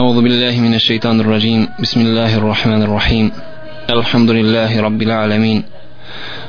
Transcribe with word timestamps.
أعوذ 0.00 0.22
بالله 0.22 0.60
من 0.60 0.74
الشيطان 0.74 1.20
الرجيم. 1.20 1.68
بسم 1.80 2.00
الله 2.00 2.36
الرحمن 2.36 2.82
الرحيم. 2.82 3.32
الحمد 3.90 4.30
لله 4.30 4.80
رب 4.80 5.02
العالمين. 5.02 5.64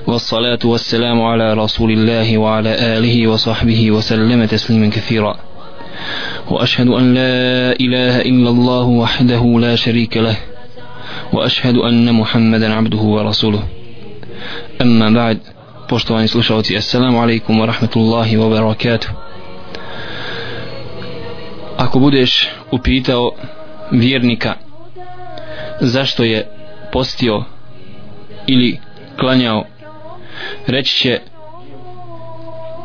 والصلاة 0.07 0.59
والسلام 0.65 1.21
على 1.21 1.53
رسول 1.53 1.91
الله 1.91 2.37
وعلى 2.37 2.71
آله 2.97 3.27
وصحبه 3.27 3.91
وسلم 3.91 4.45
تسليما 4.45 4.87
كثيرا. 4.87 5.35
وأشهد 6.51 6.87
أن 6.87 7.13
لا 7.13 7.75
إله 7.85 8.21
إلا 8.21 8.49
الله 8.49 8.85
وحده 9.03 9.43
لا 9.59 9.75
شريك 9.75 10.17
له. 10.17 10.37
وأشهد 11.33 11.75
أن 11.75 12.13
محمدا 12.13 12.73
عبده 12.73 13.03
ورسوله. 13.15 13.63
أما 14.81 15.09
بعد 15.09 15.37
poštovani 15.89 16.27
slušalci 16.27 16.77
assalamu 16.77 17.19
alaikum 17.19 17.59
wa 17.59 17.65
rahmatullahi 17.65 18.37
ako 21.77 21.99
budeš 21.99 22.49
upitao 22.71 23.31
vjernika 23.91 24.53
zašto 25.79 26.23
je 26.23 26.47
postio 26.91 27.43
ili 28.47 28.79
klanjao 29.19 29.63
reći 30.67 30.95
će 30.95 31.19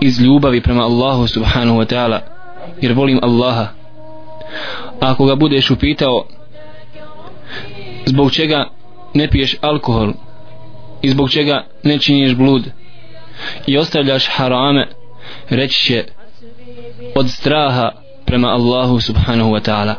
iz 0.01 0.21
ljubavi 0.21 0.61
prema 0.61 0.83
Allahu 0.83 1.27
subhanahu 1.27 1.79
wa 1.79 1.95
ta'ala 1.95 2.21
jer 2.81 2.93
volim 2.93 3.21
Allaha. 3.23 3.69
Ako 5.01 5.25
ga 5.25 5.35
budeš 5.35 5.71
upitao 5.71 6.27
zbog 8.07 8.33
čega 8.33 8.69
ne 9.15 9.29
piješ 9.29 9.57
alkohol 9.61 10.13
i 11.03 11.09
zbog 11.09 11.31
čega 11.31 11.67
ne 11.83 11.99
činiš 11.99 12.35
blud 12.35 12.63
i 13.67 13.79
ostavljaš 13.79 14.29
harame 14.31 14.89
reći 15.49 15.85
će 15.85 16.05
od 17.15 17.31
straha 17.31 17.93
prema 18.27 18.49
Allahu 18.49 19.01
subhanahu 19.01 19.51
wa 19.51 19.61
ta'ala. 19.61 19.95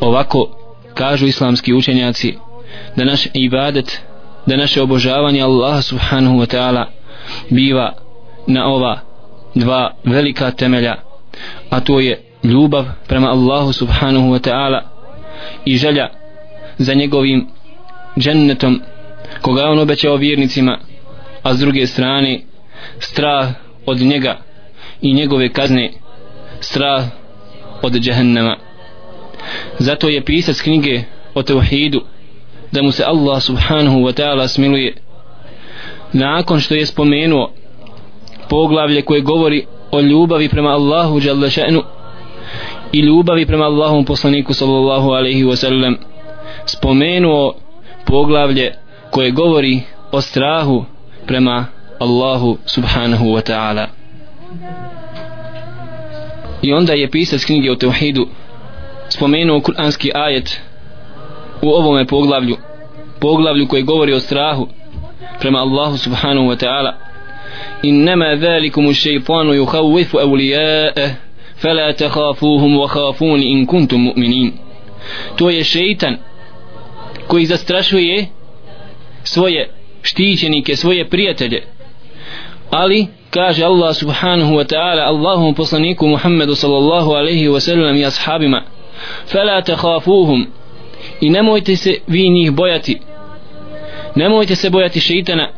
Ovako 0.00 0.48
kažu 0.94 1.26
islamski 1.26 1.74
učenjaci 1.74 2.34
da 2.96 3.04
naš 3.04 3.26
ibadet 3.34 4.00
da 4.46 4.56
naše 4.56 4.82
obožavanje 4.82 5.42
Allaha 5.42 5.82
subhanahu 5.82 6.36
wa 6.36 6.46
ta'ala 6.46 6.84
biva 7.50 7.92
na 8.46 8.66
ova 8.66 9.00
dva 9.54 9.94
velika 10.04 10.50
temelja 10.50 10.94
a 11.70 11.80
to 11.80 12.00
je 12.00 12.22
ljubav 12.42 12.84
prema 13.08 13.28
Allahu 13.28 13.72
subhanahu 13.72 14.28
wa 14.28 14.50
ta'ala 14.50 14.82
i 15.64 15.76
želja 15.76 16.08
za 16.78 16.94
njegovim 16.94 17.48
džennetom 18.18 18.80
koga 19.42 19.68
on 19.68 19.78
obećao 19.78 20.16
vjernicima 20.16 20.78
a 21.42 21.54
s 21.54 21.58
druge 21.58 21.86
strane 21.86 22.40
strah 22.98 23.48
od 23.86 23.98
njega 23.98 24.38
i 25.02 25.14
njegove 25.14 25.48
kazne 25.48 25.92
strah 26.60 27.04
od 27.82 27.92
džehennema 27.92 28.56
zato 29.78 30.08
je 30.08 30.24
pisac 30.24 30.60
knjige 30.60 31.02
o 31.34 31.42
tevhidu 31.42 32.00
da 32.72 32.82
mu 32.82 32.92
se 32.92 33.04
Allah 33.06 33.42
subhanahu 33.42 33.98
wa 33.98 34.12
ta'ala 34.12 34.48
smiluje. 34.48 34.94
Nakon 36.12 36.60
što 36.60 36.74
je 36.74 36.86
spomenuo 36.86 37.52
poglavlje 38.48 39.02
koje 39.02 39.20
govori 39.20 39.66
o 39.90 40.00
ljubavi 40.00 40.48
prema 40.48 40.68
Allahu 40.68 41.20
jalla 41.24 41.48
i 42.92 43.00
ljubavi 43.00 43.46
prema 43.46 43.64
Allahom 43.64 44.04
poslaniku 44.04 44.54
sallallahu 44.54 45.10
alaihi 45.10 45.44
wa 45.44 45.56
sallam 45.56 45.96
spomenuo 46.66 47.54
poglavlje 48.06 48.74
koje 49.10 49.30
govori 49.30 49.80
o 50.12 50.20
strahu 50.20 50.84
prema 51.26 51.66
Allahu 52.00 52.58
subhanahu 52.66 53.24
wa 53.24 53.42
ta'ala 53.52 53.86
i 56.62 56.72
onda 56.72 56.92
je 56.92 57.10
pisac 57.10 57.44
knjige 57.44 57.70
o 57.70 57.76
Teuhidu 57.76 58.28
spomenuo 59.08 59.60
kuranski 59.60 60.10
ajet 60.14 60.60
u 61.62 61.68
ovome 61.68 62.06
poglavlju 62.06 62.56
poglavlju 63.20 63.68
koje 63.68 63.82
govori 63.82 64.12
o 64.12 64.20
strahu 64.20 64.68
prema 65.40 65.58
Allahu 65.58 65.96
subhanahu 65.96 66.46
wa 66.46 66.56
ta'ala. 66.56 66.92
Innama 67.82 68.36
zalikumu 68.36 68.94
šeitanu 68.94 69.52
yuhawifu 69.52 70.18
awliya'e 70.18 71.10
fala 71.62 71.92
takhafuhum 71.92 72.76
wa 72.76 72.88
khafuni 72.88 73.44
in 73.44 73.66
kuntum 73.66 74.04
mu'minin. 74.04 74.52
To 75.36 75.50
je 75.50 75.64
šeitan 75.64 76.16
koji 77.26 77.46
zastrašuje 77.46 78.26
svoje 79.22 79.70
štićenike, 80.02 80.76
svoje 80.76 81.08
prijatelje 81.08 81.62
ali 82.70 83.06
kaže 83.30 83.64
Allah 83.64 83.94
subhanahu 83.94 84.56
wa 84.56 84.64
ta'ala 84.64 85.04
Allahom 85.04 85.54
poslaniku 85.54 86.06
Muhammedu 86.06 86.56
sallallahu 86.56 87.14
alaihi 87.14 87.48
wa 87.48 87.60
sallam 87.60 87.96
i 87.96 88.04
ashabima 88.04 88.62
fela 89.26 89.62
te 89.62 89.74
hafuhum 89.74 90.46
i 91.20 91.30
nemojte 91.30 91.76
se 91.76 91.94
vi 92.06 92.28
njih 92.28 92.52
bojati. 92.52 93.00
Nemojte 94.14 94.54
se 94.54 94.70
bojati 94.70 95.00
šeitana 95.00 95.48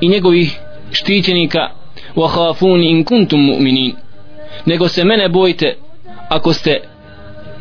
i 0.00 0.08
njegovih 0.08 0.58
štićenika. 0.92 1.70
Wa 2.16 2.28
hafuni 2.28 2.90
in 2.90 3.04
kuntum 3.04 3.40
mu'minin. 3.40 3.94
Nego 4.66 4.88
se 4.88 5.04
mene 5.04 5.28
bojte 5.28 5.76
ako 6.28 6.52
ste 6.52 6.80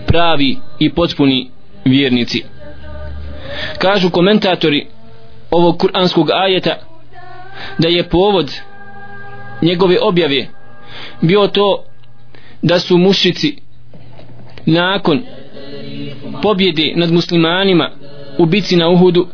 pravi 0.07 0.57
i 0.79 0.94
potpuni 0.94 1.49
vjernici. 1.85 2.44
Kažu 3.77 4.09
komentatori 4.09 4.88
ovog 5.51 5.79
kuranskog 5.79 6.29
ajeta 6.31 6.75
da 7.77 7.88
je 7.88 8.09
povod 8.09 8.51
njegove 9.61 9.97
objave. 10.01 10.47
Bio 11.21 11.47
to 11.47 11.83
da 12.61 12.79
su 12.79 12.97
mušici 12.97 13.57
nakon 14.66 15.21
pobjede 16.41 16.93
nad 16.95 17.11
muslimanima 17.11 17.91
u 18.38 18.45
bici 18.45 18.75
na 18.75 18.89
Uhudu 18.89 19.27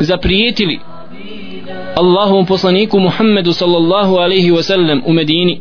zaprijetili 0.00 0.80
Allahovom 1.94 2.46
poslaniku 2.46 3.00
Muhammedu 3.00 3.52
sallallahu 3.52 4.16
alaihi 4.16 4.50
wasallam 4.50 5.00
u 5.06 5.12
Medini 5.12 5.60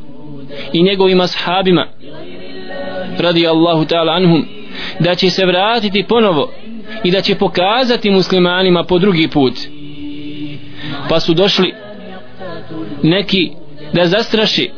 i 0.73 0.83
njegovim 0.83 1.21
ashabima 1.21 1.87
radi 3.17 3.47
Allahu 3.47 3.85
ta'ala 3.85 4.15
anhum 4.15 4.45
da 4.99 5.15
će 5.15 5.29
se 5.29 5.45
vratiti 5.45 6.03
ponovo 6.03 6.51
i 7.03 7.11
da 7.11 7.21
će 7.21 7.35
pokazati 7.35 8.09
muslimanima 8.09 8.83
po 8.83 8.99
drugi 8.99 9.27
put. 9.27 9.53
Pa 11.09 11.19
su 11.19 11.33
došli 11.33 11.73
neki 13.02 13.50
da 13.92 14.04
zastraši 14.04 14.70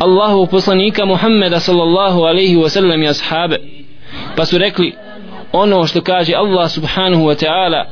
Allahu 0.00 0.46
poslanika 0.46 1.06
Muhammeda 1.06 1.60
sallallahu 1.60 2.20
alaihi 2.24 2.56
wa 2.56 2.68
sallam 2.68 3.02
i 3.02 3.08
ashabe 3.08 3.56
pa 4.36 4.44
su 4.44 4.58
rekli 4.58 4.92
ono 5.52 5.86
što 5.86 6.00
kaže 6.00 6.34
Allah 6.34 6.68
subhanahu 6.70 7.24
wa 7.24 7.34
ta'ala 7.46 7.84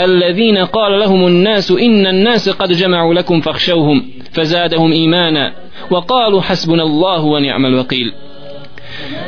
الذين 0.00 0.58
قال 0.58 1.00
لهم 1.00 1.26
الناس 1.26 1.70
إن 1.70 2.06
الناس 2.06 2.48
قد 2.48 2.72
جمعوا 2.72 3.14
لكم 3.14 3.40
فاخشوهم 3.40 4.10
فزادهم 4.32 4.92
إيمانا 4.92 5.52
وقالوا 5.90 6.40
حسبنا 6.42 6.82
الله 6.82 7.24
ونعم 7.24 7.66
الوكيل 7.66 8.12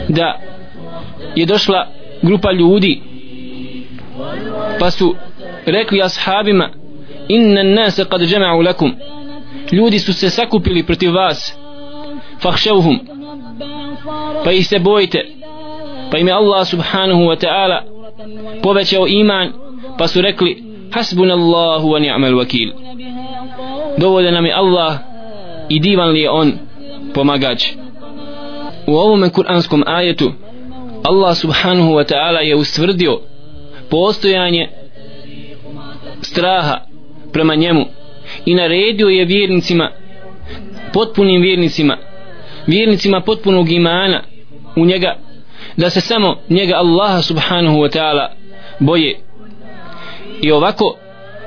da 0.09 0.39
je 1.37 1.47
došla 1.47 1.87
grupa 2.23 2.53
ljudi 2.53 3.03
pa 4.79 4.91
su 4.91 5.15
rekli 5.67 6.03
ashabima 6.03 6.71
inna 7.30 7.64
nase 7.64 8.06
kad 8.06 8.22
džema'u 8.22 8.62
lakum. 8.62 8.96
Ljudi 9.72 10.00
su 10.00 10.14
se 10.14 10.30
sakupili 10.30 10.84
protiv 10.84 11.14
vas. 11.14 11.58
Fahšavhum 12.42 13.00
pa 14.44 14.52
ih 14.52 14.68
se 14.68 14.80
bojite. 14.80 15.26
Pa 16.12 16.18
im 16.18 16.28
je 16.28 16.34
Allah 16.34 16.68
subhanahu 16.68 17.22
wa 17.22 17.36
ta'ala 17.36 17.84
povećao 18.64 19.08
iman 19.08 19.52
pa 19.98 20.08
su 20.08 20.22
rekli 20.22 20.64
hasbun 20.92 21.32
Allahu 21.32 21.88
wa 21.88 22.00
ni'mal 22.00 22.36
wakil. 22.36 22.72
Dovoljan 23.98 24.34
nam 24.34 24.46
je 24.46 24.54
Allah 24.54 24.98
i 25.70 25.80
divan 25.80 26.10
li 26.10 26.20
je 26.20 26.30
on 26.30 26.54
pomagač. 27.14 27.74
U 28.88 28.96
ovome 28.96 29.30
kuranskom 29.30 29.84
ajetu 29.86 30.32
Allah 31.04 31.36
subhanahu 31.36 31.92
wa 31.92 32.04
ta'ala 32.04 32.40
je 32.40 32.56
ustvrdio 32.56 33.20
postojanje 33.90 34.70
straha 36.22 36.87
prema 37.38 37.56
njemu 37.56 37.86
i 38.46 38.56
naredio 38.56 39.08
je 39.08 39.26
vjernicima 39.26 39.92
potpunim 40.94 41.42
vjernicima 41.42 41.98
vjernicima 42.68 43.22
potpunog 43.22 43.72
imana 43.72 44.24
u 44.76 44.86
njega 44.86 45.16
da 45.78 45.90
se 45.90 46.02
samo 46.02 46.38
njega 46.50 46.76
Allaha 46.76 47.22
subhanahu 47.22 47.78
wa 47.78 47.98
ta'ala 47.98 48.28
boje. 48.80 49.20
I 50.42 50.52
ovako 50.52 50.98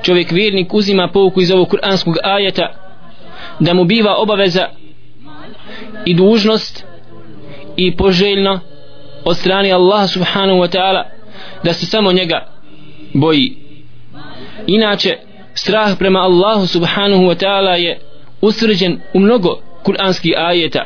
čovjek 0.03 0.31
vjernik 0.31 0.73
uzima 0.73 1.07
pouku 1.07 1.41
iz 1.41 1.51
ovog 1.51 1.69
kuranskog 1.69 2.15
ajeta 2.23 2.73
da 3.59 3.73
mu 3.73 3.83
biva 3.85 4.15
obaveza 4.15 4.67
i 6.05 6.13
dužnost 6.13 6.85
i 7.77 7.95
poželjno 7.95 8.59
od 9.23 9.37
strane 9.37 9.71
Allaha 9.71 10.07
subhanahu 10.07 10.59
wa 10.59 10.77
ta'ala 10.77 11.03
da 11.63 11.73
se 11.73 11.85
samo 11.85 12.11
njega 12.11 12.47
boji. 13.13 13.57
Inače 14.67 15.17
strah 15.53 15.97
prema 15.99 16.19
Allahu 16.19 16.67
subhanahu 16.67 17.23
wa 17.23 17.35
ta'ala 17.35 17.75
je 17.75 17.99
usvrđen 18.41 18.99
u 19.13 19.19
mnogo 19.19 19.59
kuranskih 19.83 20.33
ajeta. 20.37 20.85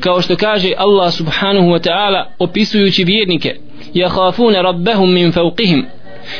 Kao 0.00 0.22
što 0.22 0.36
kaže 0.36 0.72
Allah 0.76 1.12
subhanahu 1.12 1.66
wa 1.66 1.88
ta'ala 1.88 2.24
opisujući 2.38 3.04
vjernike 3.04 3.56
yakhafuna 3.94 4.62
rabbahum 4.62 5.12
min 5.12 5.32
fauqihim 5.32 5.84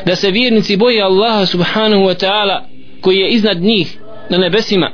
da 0.06 0.16
se 0.16 0.30
vjernici 0.30 0.76
boje 0.76 1.02
Allaha 1.02 1.46
subhanahu 1.46 2.02
wa 2.02 2.26
ta'ala 2.26 2.60
koji 3.00 3.16
je 3.16 3.28
iznad 3.28 3.60
njih 3.60 3.98
na 4.30 4.38
nebesima. 4.38 4.90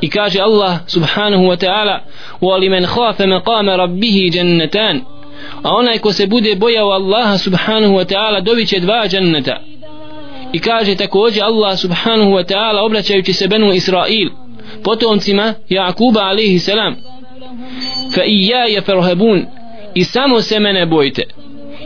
I 0.00 0.10
kaže 0.10 0.40
Allah 0.40 0.78
subhanahu 0.86 1.44
wa 1.44 1.56
ta'ala 1.56 2.00
wa 2.40 2.60
li 2.60 2.68
men 2.68 2.86
khafa 2.86 3.26
maqama 3.26 3.76
rabbih 3.76 4.34
jannatan 4.34 5.00
a 5.62 5.74
onaj 5.74 5.98
ko 5.98 6.12
se 6.12 6.26
bude 6.26 6.54
bojao 6.54 6.90
Allaha 6.90 7.38
subhanahu 7.38 7.94
wa 7.94 8.04
ta'ala 8.04 8.40
dobiće 8.40 8.80
dva 8.80 9.08
dženneta 9.08 9.60
i 10.56 10.58
kaže 10.58 10.94
također 10.94 11.44
Allah 11.44 11.78
subhanahu 11.78 12.30
wa 12.30 12.44
ta'ala 12.44 12.86
obraćajući 12.86 13.32
se 13.32 13.48
Benu 13.48 13.72
Israil 13.72 14.30
potomcima 14.84 15.54
Jakuba 15.68 16.20
alaihi 16.20 16.58
salam 16.58 16.96
fa 18.14 18.22
i 18.24 18.46
ja 18.46 18.64
je 18.64 18.80
farhabun 18.80 19.46
i 19.94 20.04
samo 20.04 20.40
se 20.40 20.60
mene 20.60 20.86
bojite 20.86 21.22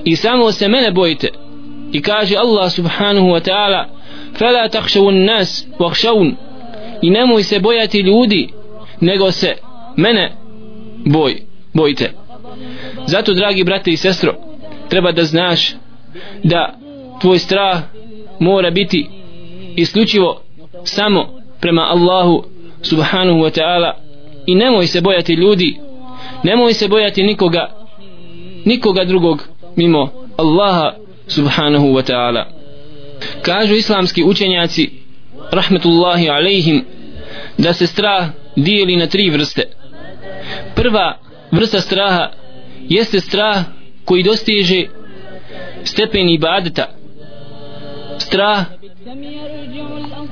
i 0.04 0.16
samo 0.16 0.52
se 0.52 0.68
mene 0.68 0.90
bojite 0.90 1.28
i 1.92 2.02
kaže 2.02 2.36
Allah 2.36 2.72
subhanahu 2.72 3.26
wa 3.26 3.50
ta'ala 3.50 3.84
fala 4.38 4.68
takšavun 4.68 5.24
nas 5.24 5.66
vakšavun 5.78 6.36
i 7.02 7.10
nemoj 7.10 7.42
se 7.42 7.58
bojati 7.58 8.00
ljudi 8.00 8.48
nego 9.00 9.32
se 9.32 9.54
mene 9.96 10.32
boj 11.06 11.42
bojite 11.74 12.12
zato 13.06 13.34
dragi 13.34 13.64
brate 13.64 13.90
i 13.90 13.96
sestro 13.96 14.34
treba 14.88 15.12
da 15.12 15.24
znaš 15.24 15.74
da 16.42 16.74
tvoj 17.20 17.38
strah 17.38 17.80
mora 18.40 18.70
biti 18.70 19.08
isključivo 19.76 20.42
samo 20.84 21.28
prema 21.60 21.82
Allahu 21.82 22.44
subhanahu 22.82 23.38
wa 23.38 23.60
ta'ala. 23.60 23.92
I 24.46 24.54
nemoj 24.54 24.86
se 24.86 25.00
bojati 25.00 25.32
ljudi 25.32 25.78
nemoj 26.42 26.74
se 26.74 26.88
bojati 26.88 27.22
nikoga 27.22 27.70
nikoga 28.64 29.04
drugog 29.04 29.48
mimo 29.76 30.10
Allaha 30.36 30.94
subhanahu 31.26 31.86
wa 31.86 32.02
ta'ala. 32.02 32.44
Kažu 33.42 33.74
islamski 33.74 34.24
učenjaci 34.24 34.90
rahmetullahi 35.50 36.28
alejhim 36.28 36.84
da 37.58 37.72
se 37.72 37.86
strah 37.86 38.28
dijeli 38.56 38.96
na 38.96 39.06
tri 39.06 39.30
vrste. 39.30 39.62
Prva 40.74 41.18
vrsta 41.50 41.80
straha 41.80 42.30
jeste 42.88 43.20
strah 43.20 43.64
koji 44.04 44.22
dostiže 44.22 44.86
stepen 45.84 46.28
ibadeta 46.28 46.86
strah 48.20 48.64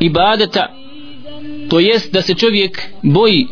ibadeta 0.01 0.69
to 1.71 1.81
jest 1.81 2.13
da 2.13 2.23
se 2.23 2.35
čovjek 2.35 2.89
boji 3.03 3.47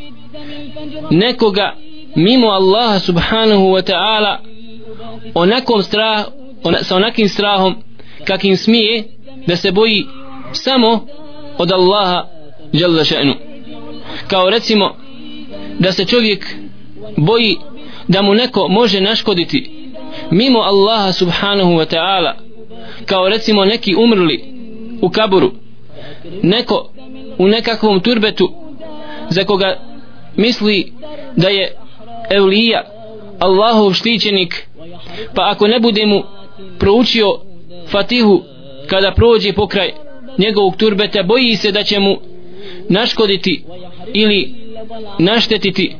nekoga 1.10 1.72
mimo 2.16 2.48
Allaha 2.48 2.98
subhanahu 2.98 3.72
wa 3.72 3.82
ta'ala 3.82 4.38
onakom 5.34 5.82
strah 5.82 6.26
ona, 6.62 6.78
sa 6.82 6.96
onakim 6.96 7.28
strahom 7.28 7.74
kakim 8.24 8.56
smije 8.56 9.04
da 9.46 9.56
se 9.56 9.72
boji 9.72 10.06
samo 10.52 11.06
od 11.58 11.72
Allaha 11.72 12.26
jalla 12.72 13.04
še'nu. 13.04 13.34
Kao 14.28 14.50
recimo 14.50 14.96
da 15.78 15.92
se 15.92 16.04
čovjek 16.04 16.56
boji 17.16 17.56
da 18.08 18.22
mu 18.22 18.34
neko 18.34 18.68
može 18.68 19.00
naškoditi 19.00 19.90
mimo 20.30 20.58
Allaha 20.58 21.12
subhanahu 21.12 21.70
wa 21.70 21.94
ta'ala 21.94 22.45
kao 23.06 23.28
recimo 23.28 23.64
neki 23.64 23.94
umrli 23.94 24.44
u 25.02 25.08
kaburu 25.08 25.52
neko 26.42 26.90
u 27.38 27.48
nekakvom 27.48 28.00
turbetu 28.00 28.48
za 29.30 29.44
koga 29.44 29.80
misli 30.36 30.92
da 31.36 31.48
je 31.48 31.76
evlija 32.30 32.82
Allahov 33.38 33.92
štićenik 33.92 34.68
pa 35.34 35.50
ako 35.50 35.66
ne 35.66 35.80
bude 35.80 36.06
mu 36.06 36.22
proučio 36.78 37.26
fatihu 37.88 38.42
kada 38.86 39.12
prođe 39.12 39.52
pokraj 39.52 39.90
njegovog 40.38 40.76
turbeta 40.76 41.22
boji 41.22 41.56
se 41.56 41.72
da 41.72 41.82
će 41.82 42.00
mu 42.00 42.16
naškoditi 42.88 43.64
ili 44.14 44.54
naštetiti 45.18 45.96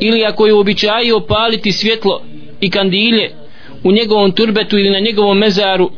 ili 0.00 0.24
ako 0.24 0.46
je 0.46 0.54
običajio 0.54 1.20
paliti 1.20 1.72
svjetlo 1.72 2.22
i 2.60 2.70
kandilje 2.70 3.30
u 3.84 3.92
njegovom 3.92 4.32
turbetu 4.32 4.78
ili 4.78 4.90
na 4.90 4.98
njegovom 4.98 5.38
mezaru 5.38 5.90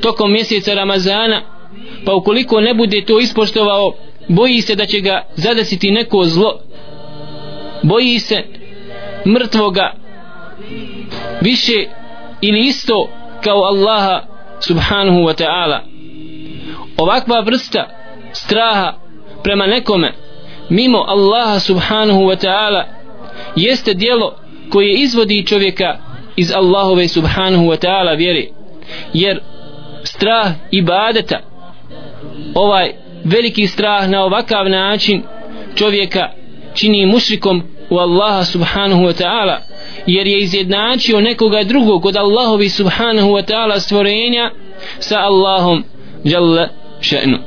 tokom 0.00 0.32
mjeseca 0.32 0.74
Ramazana 0.74 1.42
pa 2.04 2.14
ukoliko 2.14 2.60
ne 2.60 2.74
bude 2.74 3.04
to 3.04 3.20
ispoštovao 3.20 3.92
boji 4.28 4.60
se 4.60 4.74
da 4.74 4.86
će 4.86 5.00
ga 5.00 5.22
zadesiti 5.34 5.90
neko 5.90 6.24
zlo. 6.24 6.60
Boji 7.82 8.18
se 8.18 8.44
mrtvoga 9.26 9.92
više 11.40 11.86
ili 12.40 12.60
isto 12.60 13.08
kao 13.44 13.62
Allaha 13.62 14.22
subhanahu 14.60 15.18
wa 15.18 15.44
ta'ala. 15.44 15.80
Ovakva 16.96 17.40
vrsta 17.40 17.88
straha 18.32 18.94
prema 19.42 19.66
nekome 19.66 20.12
mimo 20.68 20.98
Allaha 20.98 21.60
subhanahu 21.60 22.20
wa 22.20 22.46
ta'ala 22.46 22.84
jeste 23.56 23.94
dijelo 23.94 24.38
koje 24.70 24.94
izvodi 24.94 25.46
čovjeka 25.46 25.98
iz 26.36 26.52
Allahove 26.52 27.08
subhanahu 27.08 27.64
wa 27.64 27.86
ta'ala 27.86 28.16
vjeri 28.16 28.50
jer 29.12 29.40
strah 30.06 30.52
ibadeta. 30.70 31.40
Ovaj 32.54 32.92
veliki 33.24 33.66
strah 33.66 34.08
na 34.08 34.24
ovakav 34.24 34.68
način 34.68 35.22
čovjeka 35.74 36.30
čini 36.74 37.06
mušrikom 37.06 37.62
u 37.90 37.98
Allaha 37.98 38.44
subhanahu 38.44 39.02
wa 39.02 39.22
ta'ala 39.22 39.58
jer 40.06 40.26
je 40.26 40.38
izjednačio 40.38 41.20
nekoga 41.20 41.64
drugog 41.64 42.06
od 42.06 42.16
Allahovi 42.16 42.68
subhanahu 42.68 43.28
wa 43.28 43.42
ta'ala 43.42 43.80
stvorenja 43.80 44.50
sa 44.98 45.18
Allahom 45.18 45.84
jalla 46.24 46.68
še'nu. 47.00 47.38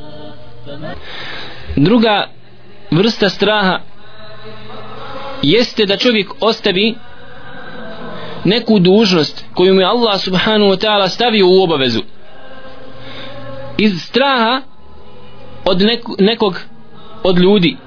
Druga 1.76 2.28
vrsta 2.92 3.30
straha 3.30 3.80
jeste 5.42 5.86
da 5.86 5.98
čovjek 5.98 6.30
ostavi 6.40 6.96
neku 8.44 8.80
dužnost 8.80 9.46
koju 9.54 9.74
mu 9.74 9.82
je 9.82 9.86
Allah 9.86 10.20
subhanahu 10.20 10.72
wa 10.72 10.86
ta'ala 10.86 11.10
stavio 11.10 11.48
u 11.48 11.64
obavezu 11.64 12.02
iz 13.80 14.02
straha 14.02 14.62
od 15.66 15.82
nekog 16.20 16.60
od 17.24 17.40
ljudi. 17.40 17.78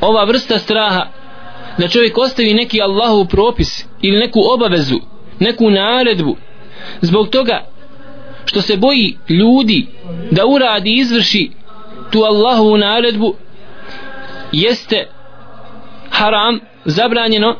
Ova 0.00 0.24
vrsta 0.24 0.58
straha 0.58 1.06
da 1.78 1.88
čovjek 1.88 2.18
ostavi 2.18 2.54
neki 2.54 2.82
Allahov 2.82 3.26
propis 3.26 3.84
ili 4.02 4.18
neku 4.18 4.40
obavezu 4.54 5.00
neku 5.40 5.70
naredbu 5.70 6.36
zbog 7.00 7.28
toga 7.28 7.64
što 8.44 8.62
se 8.62 8.76
boji 8.76 9.16
ljudi 9.28 9.86
da 10.30 10.46
uradi 10.46 10.90
i 10.90 10.98
izvrši 10.98 11.50
tu 12.10 12.18
Allahovu 12.18 12.76
naredbu 12.76 13.34
jeste 14.52 15.08
haram, 16.10 16.60
zabranjeno 16.84 17.56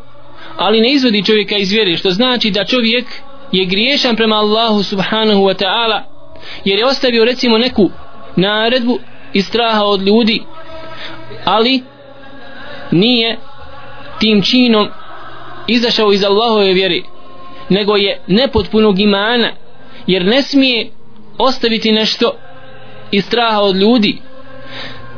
ali 0.56 0.80
ne 0.80 0.92
izvodi 0.92 1.24
čovjeka 1.24 1.56
iz 1.56 1.72
vjere 1.72 1.96
što 1.96 2.10
znači 2.10 2.50
da 2.50 2.64
čovjek 2.64 3.04
je 3.52 3.66
griješan 3.66 4.16
prema 4.16 4.36
Allahu 4.36 4.82
subhanahu 4.82 5.40
wa 5.40 5.64
ta'ala 5.64 6.13
jer 6.64 6.78
je 6.78 6.86
ostavio 6.86 7.24
recimo 7.24 7.58
neku 7.58 7.90
naredbu 8.36 8.98
i 9.32 9.42
straha 9.42 9.84
od 9.84 10.02
ljudi 10.02 10.42
ali 11.44 11.82
nije 12.90 13.38
tim 14.18 14.42
činom 14.42 14.88
izašao 15.66 16.12
iz 16.12 16.24
Allahove 16.24 16.72
vjere 16.72 17.00
nego 17.68 17.96
je 17.96 18.20
nepotpunog 18.26 19.00
imana 19.00 19.52
jer 20.06 20.24
ne 20.24 20.42
smije 20.42 20.90
ostaviti 21.38 21.92
nešto 21.92 22.32
iz 23.10 23.24
straha 23.24 23.60
od 23.60 23.76
ljudi. 23.76 24.18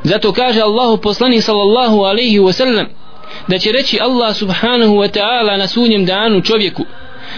Zato 0.03 0.33
kaže 0.33 0.61
Allahu 0.61 0.97
poslanik 0.97 1.43
sallallahu 1.43 2.01
alaihi 2.01 2.39
wa 2.39 2.53
sallam 2.53 2.87
da 3.49 3.59
će 3.59 3.73
reći 3.73 3.99
Allah 4.01 4.37
subhanahu 4.37 4.95
wa 4.95 5.09
ta'ala 5.19 5.59
na 5.59 5.67
sunjem 5.67 6.05
danu 6.05 6.41
čovjeku 6.43 6.85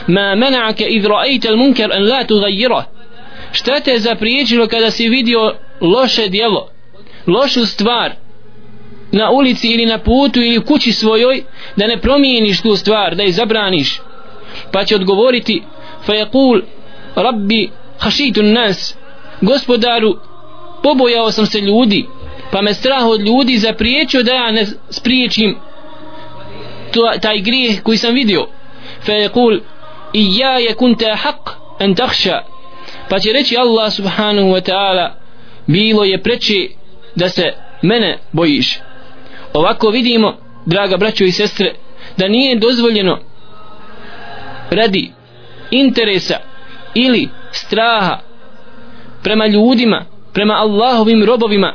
ma 0.07 0.35
mena'aka 0.35 0.85
idh 0.89 1.07
ra'ajta 1.07 1.49
al-munkar 1.49 1.93
an 1.93 2.03
la 2.09 2.25
tughayyirah 2.25 2.98
šta 3.53 3.81
te 3.81 3.99
zapriječilo 3.99 4.67
kada 4.67 4.91
si 4.91 5.09
vidio 5.09 5.55
loše 5.81 6.29
djelo 6.29 6.69
lošu 7.27 7.67
stvar 7.67 8.13
na 9.13 9.31
ulici 9.31 9.69
ili 9.69 9.87
na 9.87 9.99
putu 9.99 10.41
ili 10.41 10.59
u 10.59 10.65
kući 10.65 10.93
svojoj 10.93 11.43
da 11.77 11.87
ne 11.87 12.01
promijeniš 12.01 12.63
tu 12.63 12.77
stvar 12.77 13.15
da 13.15 13.23
je 13.23 13.33
zabraniš? 13.33 14.01
Pa 14.73 14.85
će 14.85 14.95
odgovoriti 14.95 15.63
fa 16.07 16.13
yaqul 16.13 16.63
rabbi 17.15 17.71
khashitu 17.99 18.43
nas 18.43 18.97
gospodaru 19.41 20.17
pobojao 20.83 21.31
sam 21.31 21.47
se 21.47 21.61
ljudi 21.61 22.07
pa 22.53 22.63
me 22.63 22.75
strah 22.75 23.07
od 23.07 23.21
ljudi 23.21 23.57
zapriječio 23.57 24.23
da 24.23 24.33
ja 24.33 24.53
ne 24.53 24.67
spriječim 24.91 25.57
to, 26.93 27.13
taj 27.23 27.41
grijeh 27.41 27.83
koji 27.83 27.99
sam 27.99 28.15
vidio. 28.15 28.47
Fa 29.01 29.13
yaqul 29.13 29.61
i 30.13 30.39
ja 30.39 30.59
je 30.59 30.75
kunte 30.75 31.05
haq 31.05 31.53
an 31.79 31.95
takhsha 31.95 32.43
pa 33.09 33.19
će 33.19 33.33
reći 33.33 33.57
Allah 33.57 33.93
subhanahu 33.93 34.49
wa 34.49 34.71
ta'ala 34.71 35.11
bilo 35.67 36.05
je 36.05 36.23
preći 36.23 36.71
da 37.15 37.29
se 37.29 37.53
mene 37.83 38.19
bojiš. 38.33 38.79
Ovako 39.53 39.91
vidimo 39.91 40.37
draga 40.67 40.97
braćo 40.97 41.25
i 41.25 41.33
sestre 41.33 41.75
da 42.17 42.29
nije 42.29 42.59
dozvoljeno 42.59 43.19
radi 44.71 45.13
interesa 45.71 46.37
ili 46.95 47.29
straha 47.53 48.21
prema 49.23 49.47
ljudima 49.47 50.05
prema 50.33 50.55
Allahovim 50.55 51.25
robovima 51.25 51.75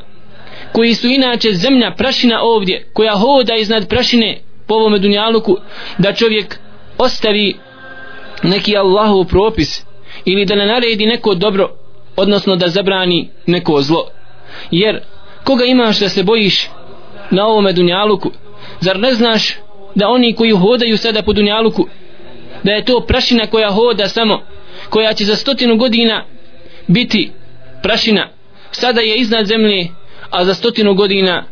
koji 0.71 0.93
su 0.93 1.07
inače 1.07 1.53
zemlja 1.53 1.91
prašina 1.97 2.41
ovdje 2.41 2.89
koja 2.93 3.15
hoda 3.15 3.55
iznad 3.55 3.89
prašine 3.89 4.41
po 4.67 4.73
ovome 4.73 4.99
dunjaluku 4.99 5.57
da 5.97 6.13
čovjek 6.13 6.59
ostavi 6.97 7.57
neki 8.43 8.77
Allahov 8.77 9.25
propis 9.25 9.85
ili 10.25 10.45
da 10.45 10.55
ne 10.55 10.65
naredi 10.65 11.05
neko 11.05 11.35
dobro 11.35 11.69
odnosno 12.15 12.55
da 12.55 12.67
zabrani 12.67 13.29
neko 13.45 13.81
zlo. 13.81 14.07
Jer 14.71 14.99
koga 15.43 15.65
imaš 15.65 15.99
da 15.99 16.09
se 16.09 16.23
bojiš 16.23 16.69
na 17.31 17.47
ovome 17.47 17.73
dunjaluku? 17.73 18.31
Zar 18.79 18.99
ne 18.99 19.13
znaš 19.13 19.55
da 19.95 20.09
oni 20.09 20.33
koji 20.33 20.51
hodaju 20.51 20.97
sada 20.97 21.21
po 21.21 21.33
dunjaluku 21.33 21.87
da 22.63 22.71
je 22.71 22.85
to 22.85 22.99
prašina 23.07 23.47
koja 23.47 23.69
hoda 23.69 24.07
samo 24.07 24.41
koja 24.89 25.13
će 25.13 25.25
za 25.25 25.35
stotinu 25.35 25.77
godina 25.77 26.25
biti 26.87 27.31
prašina? 27.83 28.29
Sada 28.71 29.01
je 29.01 29.17
iznad 29.17 29.45
zemlje 29.45 29.87
a 30.29 30.45
za 30.45 30.53
stotinu 30.53 30.93
godina 30.93 31.43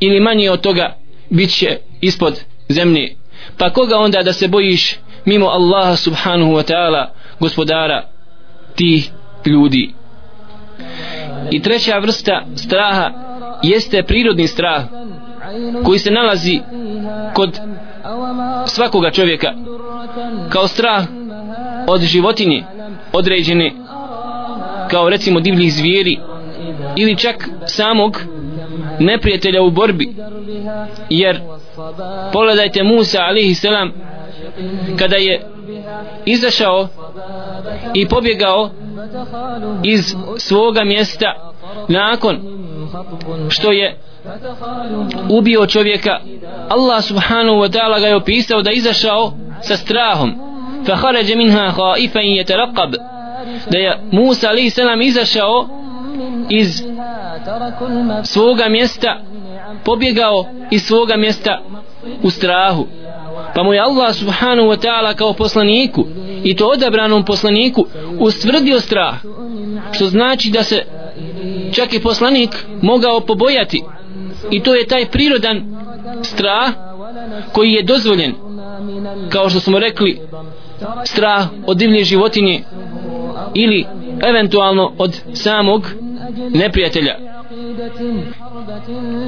ili 0.00 0.20
manje 0.20 0.50
od 0.50 0.60
toga 0.60 0.96
bit 1.30 1.58
će 1.58 1.78
ispod 2.00 2.40
zemlje. 2.68 3.14
Pa 3.58 3.70
koga 3.70 3.98
onda 3.98 4.22
da 4.22 4.32
se 4.32 4.48
bojiš 4.48 4.96
mimo 5.24 5.46
Allaha 5.46 5.96
subhanahu 5.96 6.52
wa 6.52 6.72
ta'ala 6.72 7.06
gospodara? 7.40 8.08
Tih 8.80 9.10
ljudi. 9.46 9.94
I 11.50 11.62
treća 11.62 11.98
vrsta 11.98 12.44
straha 12.56 13.10
jeste 13.62 14.02
prirodni 14.02 14.46
strah 14.46 14.82
koji 15.84 15.98
se 15.98 16.10
nalazi 16.10 16.60
kod 17.34 17.60
svakoga 18.66 19.10
čovjeka 19.10 19.48
kao 20.48 20.66
strah 20.66 21.04
od 21.86 22.00
životinje 22.00 22.64
određene 23.12 23.72
kao 24.90 25.10
recimo 25.10 25.40
divljih 25.40 25.74
zvijeri 25.74 26.18
ili 26.96 27.16
čak 27.16 27.48
samog 27.66 28.22
neprijatelja 28.98 29.62
u 29.62 29.70
borbi. 29.70 30.14
Jer 31.10 31.40
pogledajte 32.32 32.82
Musa 32.82 33.18
alihi 33.20 33.54
selam 33.54 33.92
kada 34.98 35.16
je 35.16 35.46
izašao 36.24 36.88
i 37.94 38.08
pobjegao 38.08 38.70
iz 39.82 40.14
svoga 40.38 40.84
mjesta 40.84 41.52
nakon 41.88 42.38
što 43.48 43.72
je 43.72 43.96
ubio 45.30 45.66
čovjeka. 45.66 46.20
Allah 46.68 47.04
subhanahu 47.04 47.56
wa 47.58 47.68
ta'ala 47.72 48.00
ga 48.00 48.06
je 48.06 48.16
opisao 48.16 48.62
da 48.62 48.70
izašao 48.70 49.32
sa 49.62 49.76
strahom. 49.76 50.34
Fa 50.86 50.96
kharaja 50.96 51.36
minha 51.36 51.72
khaifan 51.72 52.22
yatarqab 52.22 52.94
da 53.70 53.78
je 53.78 53.98
Musa 54.12 54.48
ali 54.48 54.70
selam 54.70 55.02
izašao 55.02 55.68
iz 56.48 56.82
svoga 58.24 58.68
mjesta 58.68 59.20
pobjegao 59.84 60.46
iz 60.70 60.82
svoga 60.82 61.16
mjesta 61.16 61.62
u 62.22 62.30
strahu 62.30 62.86
pa 63.54 63.62
mu 63.62 63.72
je 63.72 63.80
Allah 63.80 64.14
subhanahu 64.14 64.68
wa 64.68 64.76
ta'ala 64.76 65.14
kao 65.14 65.32
poslaniku 65.32 66.06
i 66.44 66.56
to 66.56 66.68
odabranom 66.68 67.24
poslaniku 67.24 67.86
ustvrdio 68.18 68.80
strah 68.80 69.14
što 69.92 70.06
znači 70.06 70.50
da 70.50 70.62
se 70.62 70.84
čak 71.72 71.94
i 71.94 72.02
poslanik 72.02 72.50
mogao 72.82 73.20
pobojati. 73.20 73.82
I 74.50 74.62
to 74.62 74.74
je 74.74 74.86
taj 74.86 75.06
prirodan 75.06 75.76
strah 76.22 76.72
koji 77.52 77.72
je 77.72 77.82
dozvoljen 77.82 78.34
kao 79.28 79.50
što 79.50 79.60
smo 79.60 79.78
rekli 79.78 80.20
strah 81.04 81.46
od 81.66 81.76
divlje 81.76 82.04
životinje 82.04 82.62
ili 83.54 83.86
eventualno 84.22 84.92
od 84.98 85.20
samog 85.34 85.86
neprijatelja. 86.54 87.16